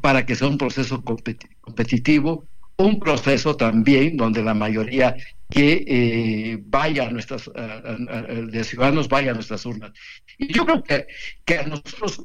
[0.00, 2.46] para que sea un proceso competitivo,
[2.76, 5.16] un proceso también donde la mayoría
[5.48, 9.92] que eh, vaya a nuestras, de ciudadanos vaya a nuestras urnas.
[10.38, 11.06] Y yo creo que,
[11.44, 12.22] que a nosotros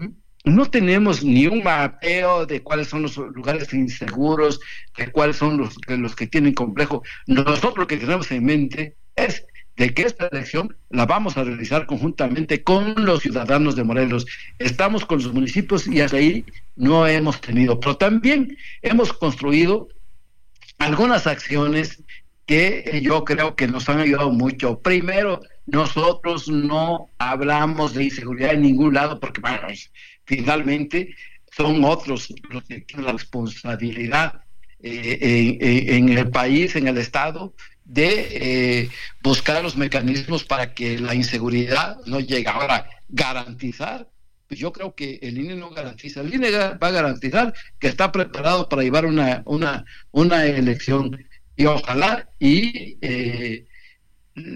[0.48, 4.60] no tenemos ni un mapeo de cuáles son los lugares inseguros,
[4.98, 7.04] de cuáles son los, los que tienen complejo.
[7.28, 9.46] Nosotros lo que tenemos en mente es
[9.76, 14.26] de que esta elección la vamos a realizar conjuntamente con los ciudadanos de Morelos.
[14.58, 16.46] Estamos con los municipios y hasta ahí
[16.76, 19.88] no hemos tenido, pero también hemos construido
[20.80, 22.04] algunas acciones
[22.48, 24.80] que yo creo que nos han ayudado mucho.
[24.80, 29.42] Primero, nosotros no hablamos de inseguridad en ningún lado porque
[30.28, 31.16] finalmente
[31.52, 34.42] son otros los que tienen la responsabilidad
[34.80, 35.58] eh,
[35.90, 38.90] en el país, en el Estado, de eh,
[39.24, 42.48] buscar los mecanismos para que la inseguridad no llegue.
[42.48, 44.08] Ahora, garantizar,
[44.48, 46.22] pues yo creo que el INE no garantiza.
[46.22, 51.18] El INE va a garantizar que está preparado para llevar una, una, una elección
[51.56, 53.67] y ojalá y eh,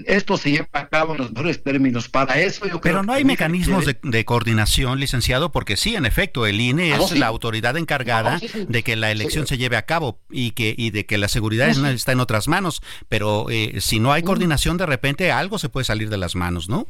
[0.06, 2.10] esto se lleva a cabo en los mejores términos.
[2.10, 6.60] Para eso yo Pero no hay mecanismos de, coordinación, licenciado, porque sí, en efecto, el
[6.60, 10.52] INE ah, es la autoridad encargada de que la elección se lleve a cabo y
[10.52, 12.82] que y de que la seguridad está en otras manos.
[13.10, 16.70] Pero eh, si no hay coordinación, de repente algo se puede salir de las manos,
[16.70, 16.88] ¿no?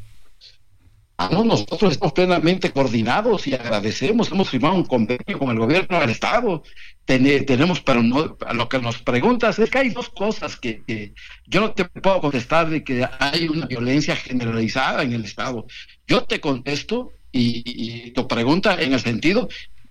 [1.18, 6.00] Ah, no, nosotros estamos plenamente coordinados y agradecemos, hemos firmado un convenio con el gobierno
[6.00, 6.64] del Estado,
[7.06, 11.14] tenemos, pero no, lo que nos preguntas es que hay dos cosas que,
[11.46, 15.68] yo no te puedo contestar de que hay una violencia generalizada en el Estado.
[16.08, 19.48] Yo te contesto y, y tu pregunta en el sentido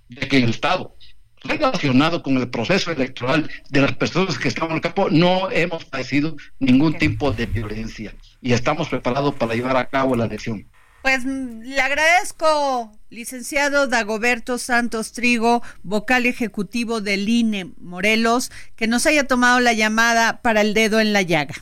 [0.08, 0.96] de que el Estado
[1.42, 5.84] relacionado con el proceso electoral de las personas que estamos en el campo, no hemos
[5.84, 10.66] padecido ningún tipo de violencia y estamos preparados para llevar a cabo la elección.
[11.02, 19.06] Pues mm, le agradezco, licenciado Dagoberto Santos Trigo, vocal ejecutivo del INE Morelos, que nos
[19.06, 21.54] haya tomado la llamada para el dedo en la llaga.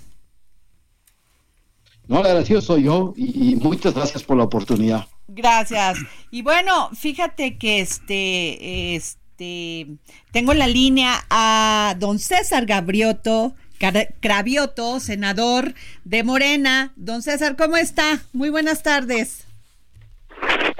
[2.08, 5.06] No, agradecido soy yo y, muchas gracias por la oportunidad.
[5.28, 5.98] Gracias.
[6.30, 9.88] Y bueno, fíjate que este, este,
[10.32, 13.54] tengo en la línea a don César Gabrioto,
[14.20, 15.74] Cravioto, senador
[16.04, 16.92] de Morena.
[16.96, 18.20] Don César, ¿cómo está?
[18.32, 19.44] Muy buenas tardes.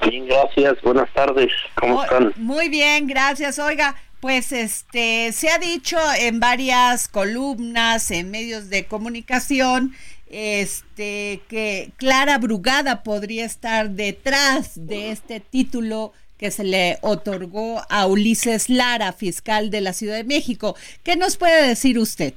[0.09, 0.81] Bien, gracias.
[0.83, 1.53] Buenas tardes.
[1.75, 2.33] ¿Cómo están?
[2.37, 3.59] Muy bien, gracias.
[3.59, 9.95] Oiga, pues este se ha dicho en varias columnas, en medios de comunicación,
[10.29, 18.07] este que Clara Brugada podría estar detrás de este título que se le otorgó a
[18.07, 20.77] Ulises Lara, fiscal de la Ciudad de México.
[21.03, 22.35] ¿Qué nos puede decir usted?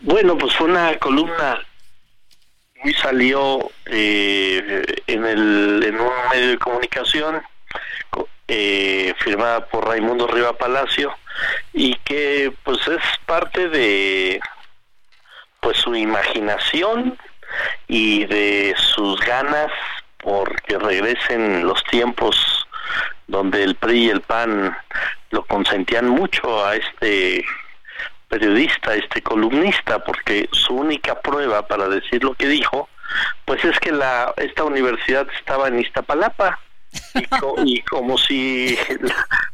[0.00, 1.60] Bueno, pues fue una columna
[2.82, 7.42] muy salió eh, en, el, en un medio de comunicación
[8.48, 11.14] eh, firmada por Raimundo Riva Palacio
[11.72, 14.40] y que pues es parte de
[15.60, 17.18] pues su imaginación
[17.86, 19.70] y de sus ganas
[20.18, 22.66] porque regresen los tiempos
[23.26, 24.76] donde el PRI y el PAN
[25.30, 27.44] lo consentían mucho a este
[28.30, 32.88] periodista, este columnista, porque su única prueba para decir lo que dijo,
[33.44, 36.58] pues es que la esta universidad estaba en Iztapalapa.
[37.64, 38.76] Y, como si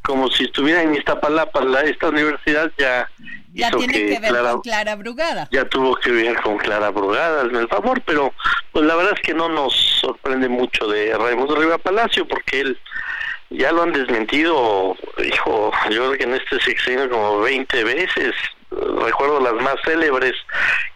[0.03, 3.11] como si estuviera en Iztapalapa la, esta universidad ya
[3.53, 5.49] ya tiene que, ver con Clara Brugada.
[5.51, 8.33] Ya tuvo que ver con Clara Brugada en el favor pero
[8.73, 12.79] pues la verdad es que no nos sorprende mucho de Raimundo Riva Palacio porque él
[13.51, 18.35] ya lo han desmentido, hijo, yo creo que en este sexenio como 20 veces,
[18.97, 20.35] recuerdo las más célebres,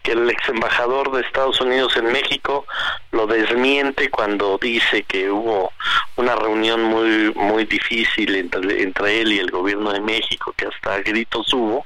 [0.03, 2.65] que el ex embajador de Estados Unidos en México
[3.11, 5.71] lo desmiente cuando dice que hubo
[6.15, 11.53] una reunión muy muy difícil entre, él y el gobierno de México, que hasta gritos
[11.53, 11.85] hubo,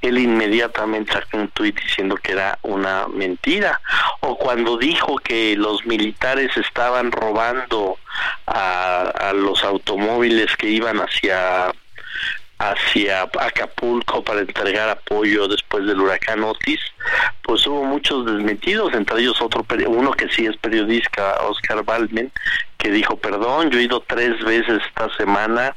[0.00, 3.80] él inmediatamente sacó un tuit diciendo que era una mentira,
[4.20, 7.98] o cuando dijo que los militares estaban robando
[8.46, 11.72] a, a los automóviles que iban hacia
[12.70, 16.80] hacia Acapulco para entregar apoyo después del huracán Otis,
[17.42, 22.30] pues hubo muchos desmentidos, entre ellos otro uno que sí es periodista, Oscar Balmen,
[22.78, 25.74] que dijo, perdón, yo he ido tres veces esta semana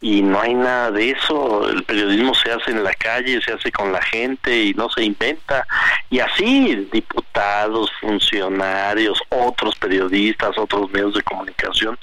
[0.00, 3.72] y no hay nada de eso, el periodismo se hace en la calle, se hace
[3.72, 5.66] con la gente y no se inventa.
[6.08, 11.98] Y así, diputados, funcionarios, otros periodistas, otros medios de comunicación,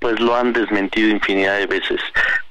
[0.00, 2.00] pues lo han desmentido infinidad de veces.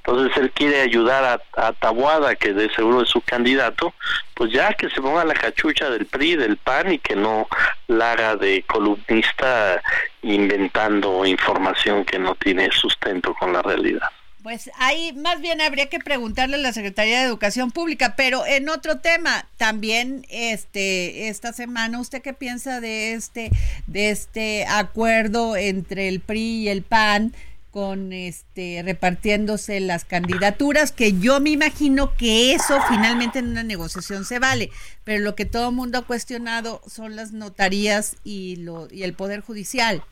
[0.06, 3.92] Entonces él quiere ayudar a, Tabuada, que de seguro es su candidato,
[4.34, 7.48] pues ya que se ponga la cachucha del PRI, del PAN y que no
[7.88, 9.82] la haga de columnista
[10.22, 14.08] inventando información que no tiene sustento con la realidad.
[14.44, 18.68] Pues ahí más bien habría que preguntarle a la Secretaría de Educación Pública, pero en
[18.68, 23.50] otro tema, también este esta semana, ¿usted qué piensa de este
[23.88, 27.34] de este acuerdo entre el PRI y el PAN
[27.76, 34.24] con este repartiéndose las candidaturas, que yo me imagino que eso finalmente en una negociación
[34.24, 34.70] se vale,
[35.04, 39.42] pero lo que todo mundo ha cuestionado son las notarías y lo y el poder
[39.42, 40.02] judicial.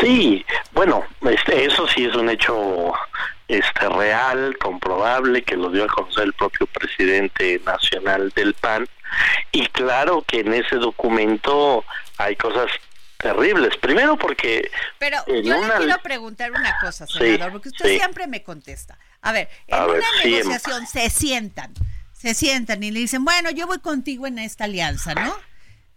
[0.00, 2.94] Sí, bueno, este, eso sí es un hecho
[3.48, 8.86] este real, comprobable, que lo dio a conocer el propio presidente nacional del PAN.
[9.52, 11.84] Y claro que en ese documento
[12.16, 12.70] hay cosas
[13.24, 13.76] terribles.
[13.78, 14.70] Primero porque...
[14.98, 18.98] Pero yo le quiero preguntar una cosa, senador, porque usted siempre me contesta.
[19.22, 21.72] A ver, en una negociación se sientan,
[22.12, 25.34] se sientan y le dicen, bueno, yo voy contigo en esta alianza, ¿no?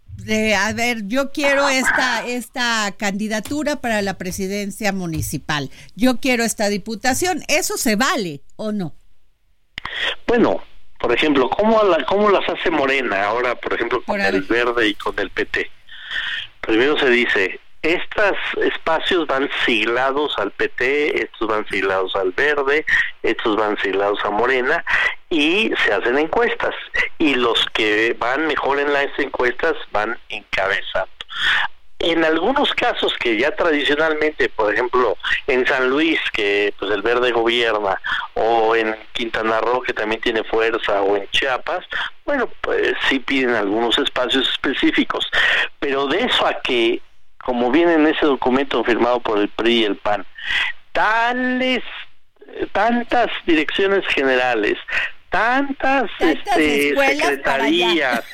[0.06, 6.68] De, a ver, yo quiero esta, esta candidatura para la presidencia municipal, yo quiero esta
[6.68, 8.96] diputación, ¿eso se vale o no?
[10.26, 10.62] Bueno,
[10.98, 14.94] por ejemplo, ¿cómo, la, cómo las hace Morena ahora, por ejemplo, con el verde y
[14.94, 15.70] con el PT?
[16.68, 22.84] Primero se dice, estos espacios van siglados al PT, estos van siglados al Verde,
[23.22, 24.84] estos van siglados a Morena
[25.30, 26.74] y se hacen encuestas
[27.16, 31.10] y los que van mejor en las encuestas van encabezando.
[32.00, 35.16] En algunos casos que ya tradicionalmente, por ejemplo,
[35.48, 38.00] en San Luis, que pues el verde gobierna,
[38.34, 41.84] o en Quintana Roo, que también tiene fuerza, o en Chiapas,
[42.24, 45.28] bueno, pues sí piden algunos espacios específicos.
[45.80, 47.02] Pero de eso a que,
[47.44, 50.24] como viene en ese documento firmado por el PRI y el PAN,
[50.92, 51.82] tales
[52.72, 54.78] tantas direcciones generales,
[55.30, 58.24] tantas, este, secretarías,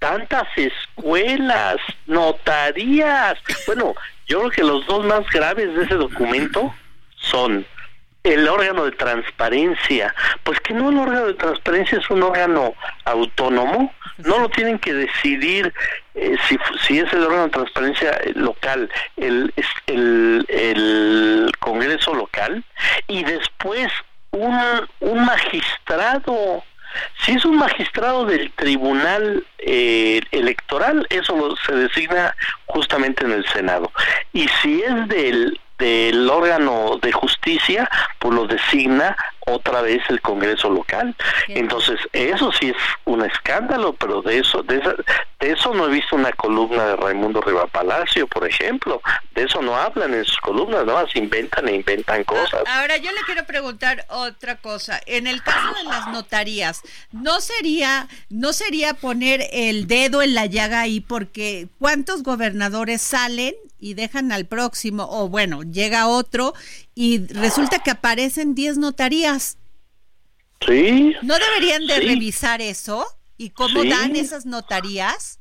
[0.00, 1.76] tantas escuelas,
[2.06, 3.38] notarías.
[3.66, 3.94] Bueno,
[4.26, 6.74] yo creo que los dos más graves de ese documento
[7.14, 7.64] son
[8.24, 10.12] el órgano de transparencia.
[10.42, 12.74] Pues que no el órgano de transparencia es un órgano
[13.04, 15.72] autónomo, no lo tienen que decidir
[16.14, 19.52] eh, si, si es el órgano de transparencia local, el,
[19.86, 22.64] el, el Congreso local,
[23.06, 23.90] y después
[24.32, 24.58] un,
[25.00, 26.62] un magistrado
[27.24, 32.34] si es un magistrado del Tribunal eh, Electoral, eso se designa
[32.66, 33.90] justamente en el Senado.
[34.32, 39.16] Y si es del del órgano de justicia, pues lo designa
[39.46, 41.14] otra vez el Congreso local.
[41.48, 44.80] Entonces, eso sí es un escándalo, pero de eso, de,
[45.40, 49.00] eso no he visto una columna de Raimundo Riva Palacio, por ejemplo.
[49.34, 52.62] De eso no hablan en sus columnas, nada más inventan e inventan cosas.
[52.66, 55.00] Ahora, yo le quiero preguntar otra cosa.
[55.06, 56.82] En el caso de las notarías,
[57.12, 63.54] ¿no sería, no sería poner el dedo en la llaga ahí porque cuántos gobernadores salen
[63.80, 66.54] y dejan al próximo, o bueno, llega otro
[67.00, 69.56] y resulta que aparecen 10 notarías.
[70.66, 71.16] Sí.
[71.22, 73.06] ¿No deberían de revisar eso?
[73.38, 75.38] ¿Y cómo dan esas notarías?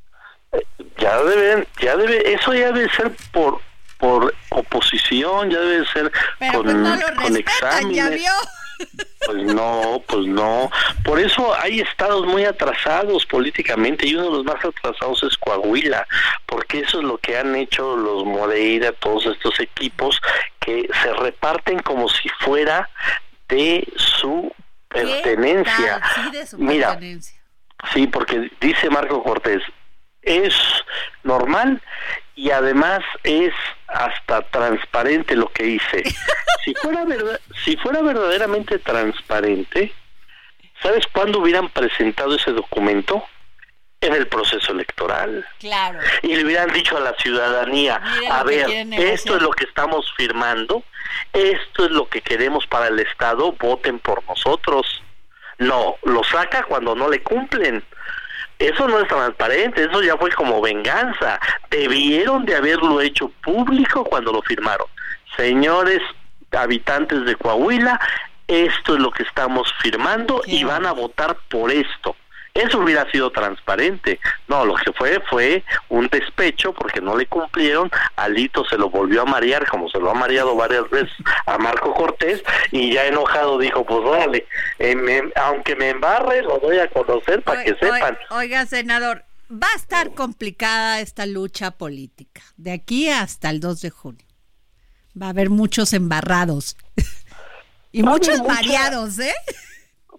[0.97, 3.60] Ya deben, ya debe, eso ya debe ser por
[3.97, 8.32] por oposición, ya debe ser Pero con, pues no lo respetan, ya vio.
[9.26, 10.72] Pues no, pues no.
[11.03, 16.07] Por eso hay estados muy atrasados políticamente y uno de los más atrasados es Coahuila,
[16.45, 20.20] porque eso es lo que han hecho los Moreira, todos estos equipos
[20.59, 22.89] que se reparten como si fuera
[23.49, 24.53] de su
[24.88, 26.01] pertenencia.
[26.15, 26.97] Sí, de su Mira,
[27.93, 29.61] sí, porque dice Marco Cortés,
[30.22, 30.53] es
[31.24, 31.82] normal
[32.36, 33.53] y además es
[33.88, 36.03] hasta transparente lo que hice.
[36.65, 39.93] Si fuera verdad, si fuera verdaderamente transparente,
[40.84, 43.24] ¿sabes cuándo hubieran presentado ese documento?
[44.01, 45.45] En el proceso electoral.
[45.59, 45.99] Claro.
[46.22, 50.84] Y le hubieran dicho a la ciudadanía, a ver, esto es lo que estamos firmando,
[51.34, 55.01] esto es lo que queremos para el Estado, voten por nosotros.
[55.57, 57.84] No, lo saca cuando no le cumplen.
[58.60, 61.39] Eso no es transparente, eso ya fue como venganza.
[61.70, 64.86] Debieron de haberlo hecho público cuando lo firmaron.
[65.38, 66.01] Señores
[66.51, 67.99] habitantes de Coahuila,
[68.47, 72.16] esto es lo que estamos firmando y van a votar por esto.
[72.60, 74.20] Eso hubiera sido transparente.
[74.47, 77.89] No, lo que fue fue un despecho porque no le cumplieron.
[78.18, 81.14] Alito se lo volvió a marear, como se lo ha mareado varias veces
[81.45, 84.45] a Marco Cortés, y ya enojado dijo, pues vale,
[84.80, 88.18] eh, aunque me embarre, lo doy a conocer para que sepan.
[88.32, 93.89] Oiga, senador, va a estar complicada esta lucha política, de aquí hasta el 2 de
[93.89, 94.26] junio.
[95.20, 96.76] Va a haber muchos embarrados.
[97.91, 99.34] y muchos mareados, ¿eh?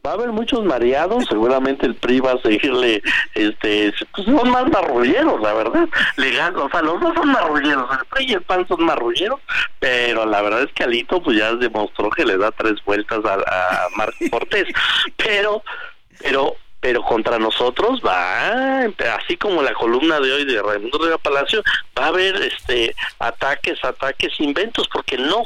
[0.05, 3.03] Va a haber muchos mareados, seguramente el PRI va a seguirle,
[3.35, 8.07] este, pues son más marrulleros, la verdad, legal, o sea, los dos son marrulleros, el
[8.07, 9.41] PRI y el PAN son marrulleros,
[9.79, 13.35] pero la verdad es que Alito pues ya demostró que le da tres vueltas a,
[13.35, 14.67] a Marco Cortés,
[15.17, 15.63] pero,
[16.21, 18.85] pero pero contra nosotros va,
[19.17, 21.63] así como la columna de hoy de Raimundo Rivera Palacio,
[21.97, 25.43] va a haber este ataques, ataques, inventos, porque no,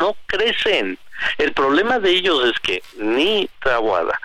[0.00, 0.98] no crecen.
[1.38, 4.18] El problema de ellos es que ni Tahuada,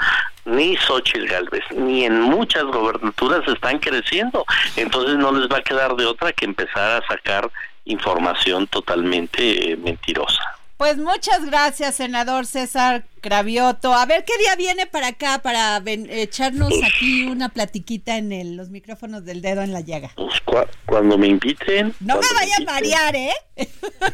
[0.46, 4.46] ni Xochitl Galvez, ni en muchas gobernaturas están creciendo.
[4.76, 7.50] Entonces no les va a quedar de otra que empezar a sacar
[7.86, 10.44] información totalmente eh, mentirosa.
[10.78, 13.94] Pues muchas gracias, senador César Cravioto.
[13.94, 18.70] A ver qué día viene para acá para echarnos aquí una platiquita en el, los
[18.70, 20.12] micrófonos del dedo en la llaga.
[20.16, 21.94] Pues cuando me inviten.
[22.00, 23.34] No me vaya a marear, ¿eh?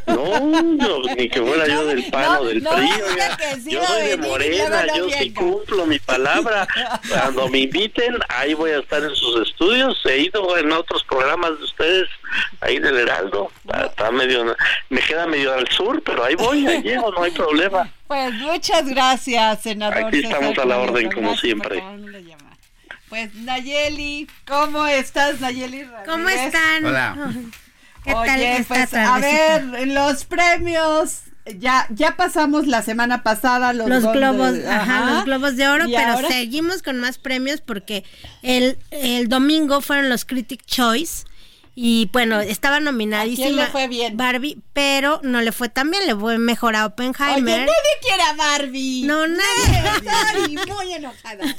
[0.08, 3.06] No, ni que fuera yo del pan o del frío.
[3.68, 6.68] yo soy de Morena, yo sí cumplo mi palabra.
[7.10, 10.02] Cuando me inviten, ahí voy a estar en sus estudios.
[10.06, 12.10] He ido en otros programas de ustedes,
[12.62, 13.52] ahí del Heraldo.
[13.86, 14.56] Está, medio,
[14.90, 17.92] me queda medio al sur, pero ahí voy, ahí llego, no hay problema.
[18.14, 20.06] Pues muchas gracias, senador.
[20.06, 21.84] Aquí estamos a la orden, como siempre.
[23.10, 25.88] Pues Nayeli, ¿cómo estás, Nayeli?
[26.06, 26.86] ¿Cómo están?
[26.86, 27.34] Hola.
[28.04, 31.22] ¿Qué Oye, pues a ver, los premios
[31.58, 36.84] ya ya pasamos la semana pasada los, globos, ajá, los globos de oro, pero seguimos
[36.84, 38.04] con más premios porque
[38.44, 41.24] el, el domingo fueron los Critic Choice
[41.76, 43.48] y bueno, estaba nominadísima.
[43.48, 44.16] quién le fue bien?
[44.16, 47.36] Barbie, pero no le fue tan bien, le fue mejor a Oppenheimer.
[47.36, 49.04] Oye, nadie quiere a Barbie.
[49.04, 50.58] No, nadie.
[50.68, 51.56] Muy enojada.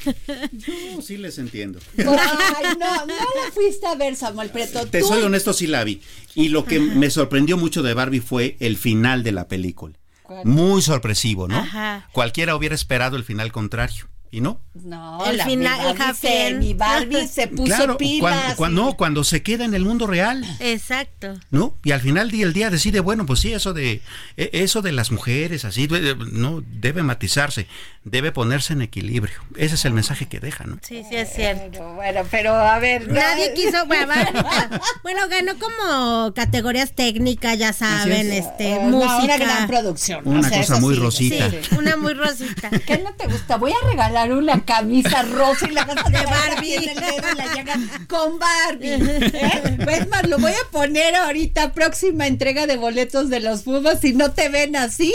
[0.52, 1.80] Yo sí les entiendo.
[1.98, 4.86] Ay, no, no la fuiste a ver, Samuel Preto.
[4.86, 6.00] Te soy honesto, sí la vi.
[6.34, 9.98] Y lo que me sorprendió mucho de Barbie fue el final de la película.
[10.44, 11.58] Muy sorpresivo, ¿no?
[11.58, 12.08] Ajá.
[12.12, 14.08] Cualquiera hubiera esperado el final contrario.
[14.34, 14.60] ¿Y no?
[14.74, 18.56] No, el final, el mi Barbie se puso claro, pilas.
[18.56, 20.44] Cuando, no, cuando se queda en el mundo real.
[20.58, 21.34] Exacto.
[21.52, 21.76] ¿No?
[21.84, 24.02] Y al final del día decide, bueno, pues sí, eso de
[24.36, 25.86] e, eso de las mujeres, así,
[26.32, 27.68] no, debe matizarse,
[28.02, 29.36] debe ponerse en equilibrio.
[29.56, 30.78] Ese es el mensaje que deja, ¿no?
[30.82, 31.78] Sí, sí, es cierto.
[31.78, 33.06] Bueno, bueno pero a ver.
[33.06, 33.86] Nadie quiso,
[35.04, 39.18] bueno, ganó como categorías técnicas, ya saben, este, música.
[39.22, 40.22] una gran producción.
[40.24, 41.48] Una cosa muy rosita.
[41.48, 42.70] Sí, una muy rosita.
[42.86, 43.56] ¿Qué no te gusta?
[43.56, 47.54] Voy a regalar una camisa rosa y la vas de Barbie en el dedo la
[47.54, 47.74] llaga
[48.08, 48.94] con Barbie.
[48.94, 49.78] ¿eh?
[49.88, 54.00] Es más, lo voy a poner ahorita, próxima entrega de boletos de los Pumas.
[54.00, 55.12] Si no te ven así,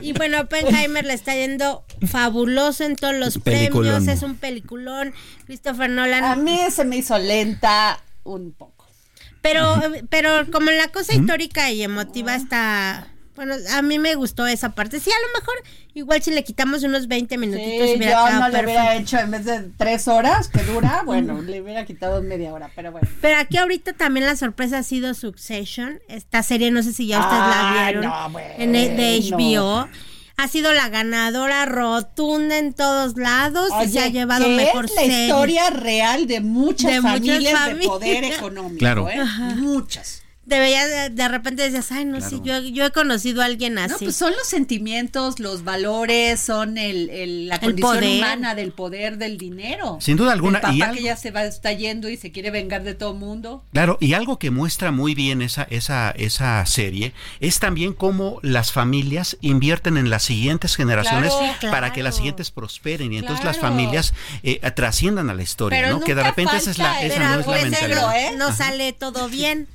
[0.00, 4.08] y bueno, Oppenheimer le está yendo fabuloso en todos los premios.
[4.08, 5.12] Es un peliculón.
[5.46, 6.24] Christopher Nolan.
[6.24, 8.86] A mí se me hizo lenta un poco.
[9.42, 14.70] Pero, pero como la cosa histórica y emotiva está bueno, a mí me gustó esa
[14.70, 14.98] parte.
[14.98, 15.54] Sí, a lo mejor
[15.94, 17.90] igual si le quitamos unos 20 minutitos.
[17.90, 21.60] Sí, yo no le hubiera hecho en vez de tres horas que dura, bueno, le
[21.60, 23.06] hubiera quitado media hora, pero bueno.
[23.20, 27.20] Pero aquí ahorita también la sorpresa ha sido Succession, esta serie, no sé si ya
[27.20, 28.12] ustedes la vieron,
[28.58, 29.88] en el, de HBO.
[30.38, 35.04] Ha sido la ganadora rotunda en todos lados y se ha llevado mejor es la
[35.04, 39.08] historia real de muchas familias de poder económico, claro.
[39.08, 39.24] ¿eh?
[39.56, 43.92] Muchas de, de repente decías, ay, no sé, yo, yo he conocido a alguien así.
[43.92, 49.18] No, pues son los sentimientos, los valores, son el, el la condición humana del poder
[49.18, 49.98] del dinero.
[50.00, 50.58] Sin duda alguna.
[50.58, 53.64] El papá que ya se va, está yendo y se quiere vengar de todo mundo.
[53.72, 58.72] Claro, y algo que muestra muy bien esa, esa, esa serie es también cómo las
[58.72, 64.14] familias invierten en las siguientes generaciones para que las siguientes prosperen y entonces las familias
[64.42, 66.00] eh, trasciendan a la historia, ¿no?
[66.00, 68.16] Que de repente esa es la, esa no es la mentalidad.
[68.16, 68.36] ¿eh?
[68.36, 69.66] No sale todo bien.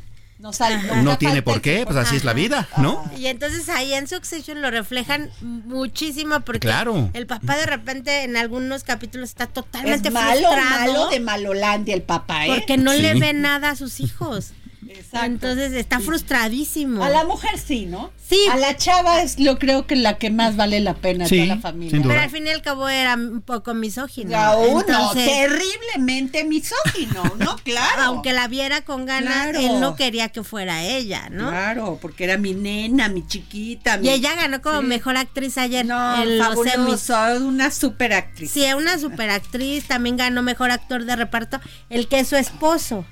[0.41, 3.09] No, tiene por qué, pues así es la vida, ¿no?
[3.15, 6.71] Y entonces ahí en Succession lo reflejan muchísimo porque
[7.13, 12.01] el papá de repente en algunos capítulos está totalmente es malo, malo de Malolandia el
[12.01, 12.49] papá, ¿eh?
[12.49, 14.53] Porque no le ve nada a sus hijos.
[15.23, 17.03] Entonces está frustradísimo.
[17.03, 18.11] A la mujer sí, ¿no?
[18.27, 18.39] Sí.
[18.51, 21.55] A la chava es lo creo que la que más vale la pena de toda
[21.55, 22.01] la familia.
[22.01, 24.31] Pero al fin y al cabo era un poco misógino.
[24.31, 27.55] no, terriblemente misógino, ¿no?
[27.63, 28.01] Claro.
[28.03, 31.49] Aunque la viera con ganas, él no quería que fuera ella, ¿no?
[31.49, 33.99] Claro, porque era mi nena, mi chiquita.
[34.01, 36.41] Y ella ganó como mejor actriz ayer no, en
[37.43, 38.51] una super actriz.
[38.51, 43.05] Sí, una super actriz, también ganó mejor actor de reparto, el que es su esposo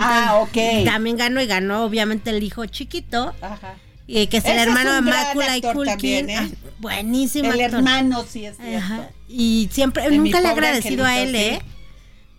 [0.00, 0.84] ah, ok.
[0.84, 3.34] También ganó y ganó obviamente el hijo chiquito.
[3.40, 3.76] Ajá.
[4.06, 6.30] Y que es el hermano de Macaulay Culkin.
[6.30, 6.36] ¿eh?
[6.36, 7.52] Ah, buenísimo.
[7.52, 9.08] El hermano, sí es Ajá.
[9.28, 11.62] Y siempre, nunca le ha agradecido a él, ¿eh?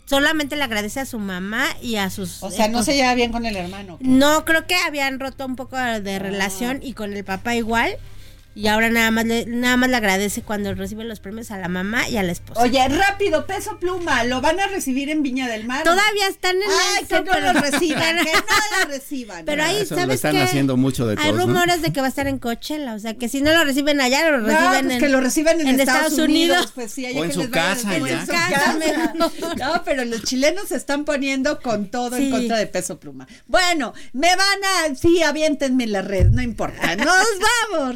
[0.05, 2.43] Solamente le agradece a su mamá y a sus...
[2.43, 3.97] O sea, no se lleva bien con el hermano.
[4.01, 6.19] No, creo que habían roto un poco de ah.
[6.19, 7.95] relación y con el papá igual.
[8.53, 11.67] Y ahora nada más le, nada más le agradece cuando recibe los premios a la
[11.69, 12.61] mamá y a la esposa.
[12.61, 15.83] Oye, rápido, peso pluma, lo van a recibir en Viña del Mar.
[15.83, 16.63] Todavía están en
[16.97, 19.45] Ay, que no lo reciban, que no lo reciban.
[19.45, 20.41] Pero ahí, Eso lo ¿sabes están qué?
[20.41, 21.45] haciendo mucho de Hay todos, ¿no?
[21.47, 24.01] rumores de que va a estar en Coachella, o sea, que si no lo reciben
[24.01, 26.71] allá, lo No, reciben pues en que lo reciban en, Estados, Unidos.
[26.75, 28.77] Pues sí, allá O en que su les casa, en su casa.
[29.57, 33.27] No, pero los chilenos se están poniendo con todo en contra de peso pluma.
[33.47, 36.95] Bueno, me van a, sí, aviéntenme en la red, no importa.
[36.95, 37.07] Nos
[37.71, 37.95] vamos,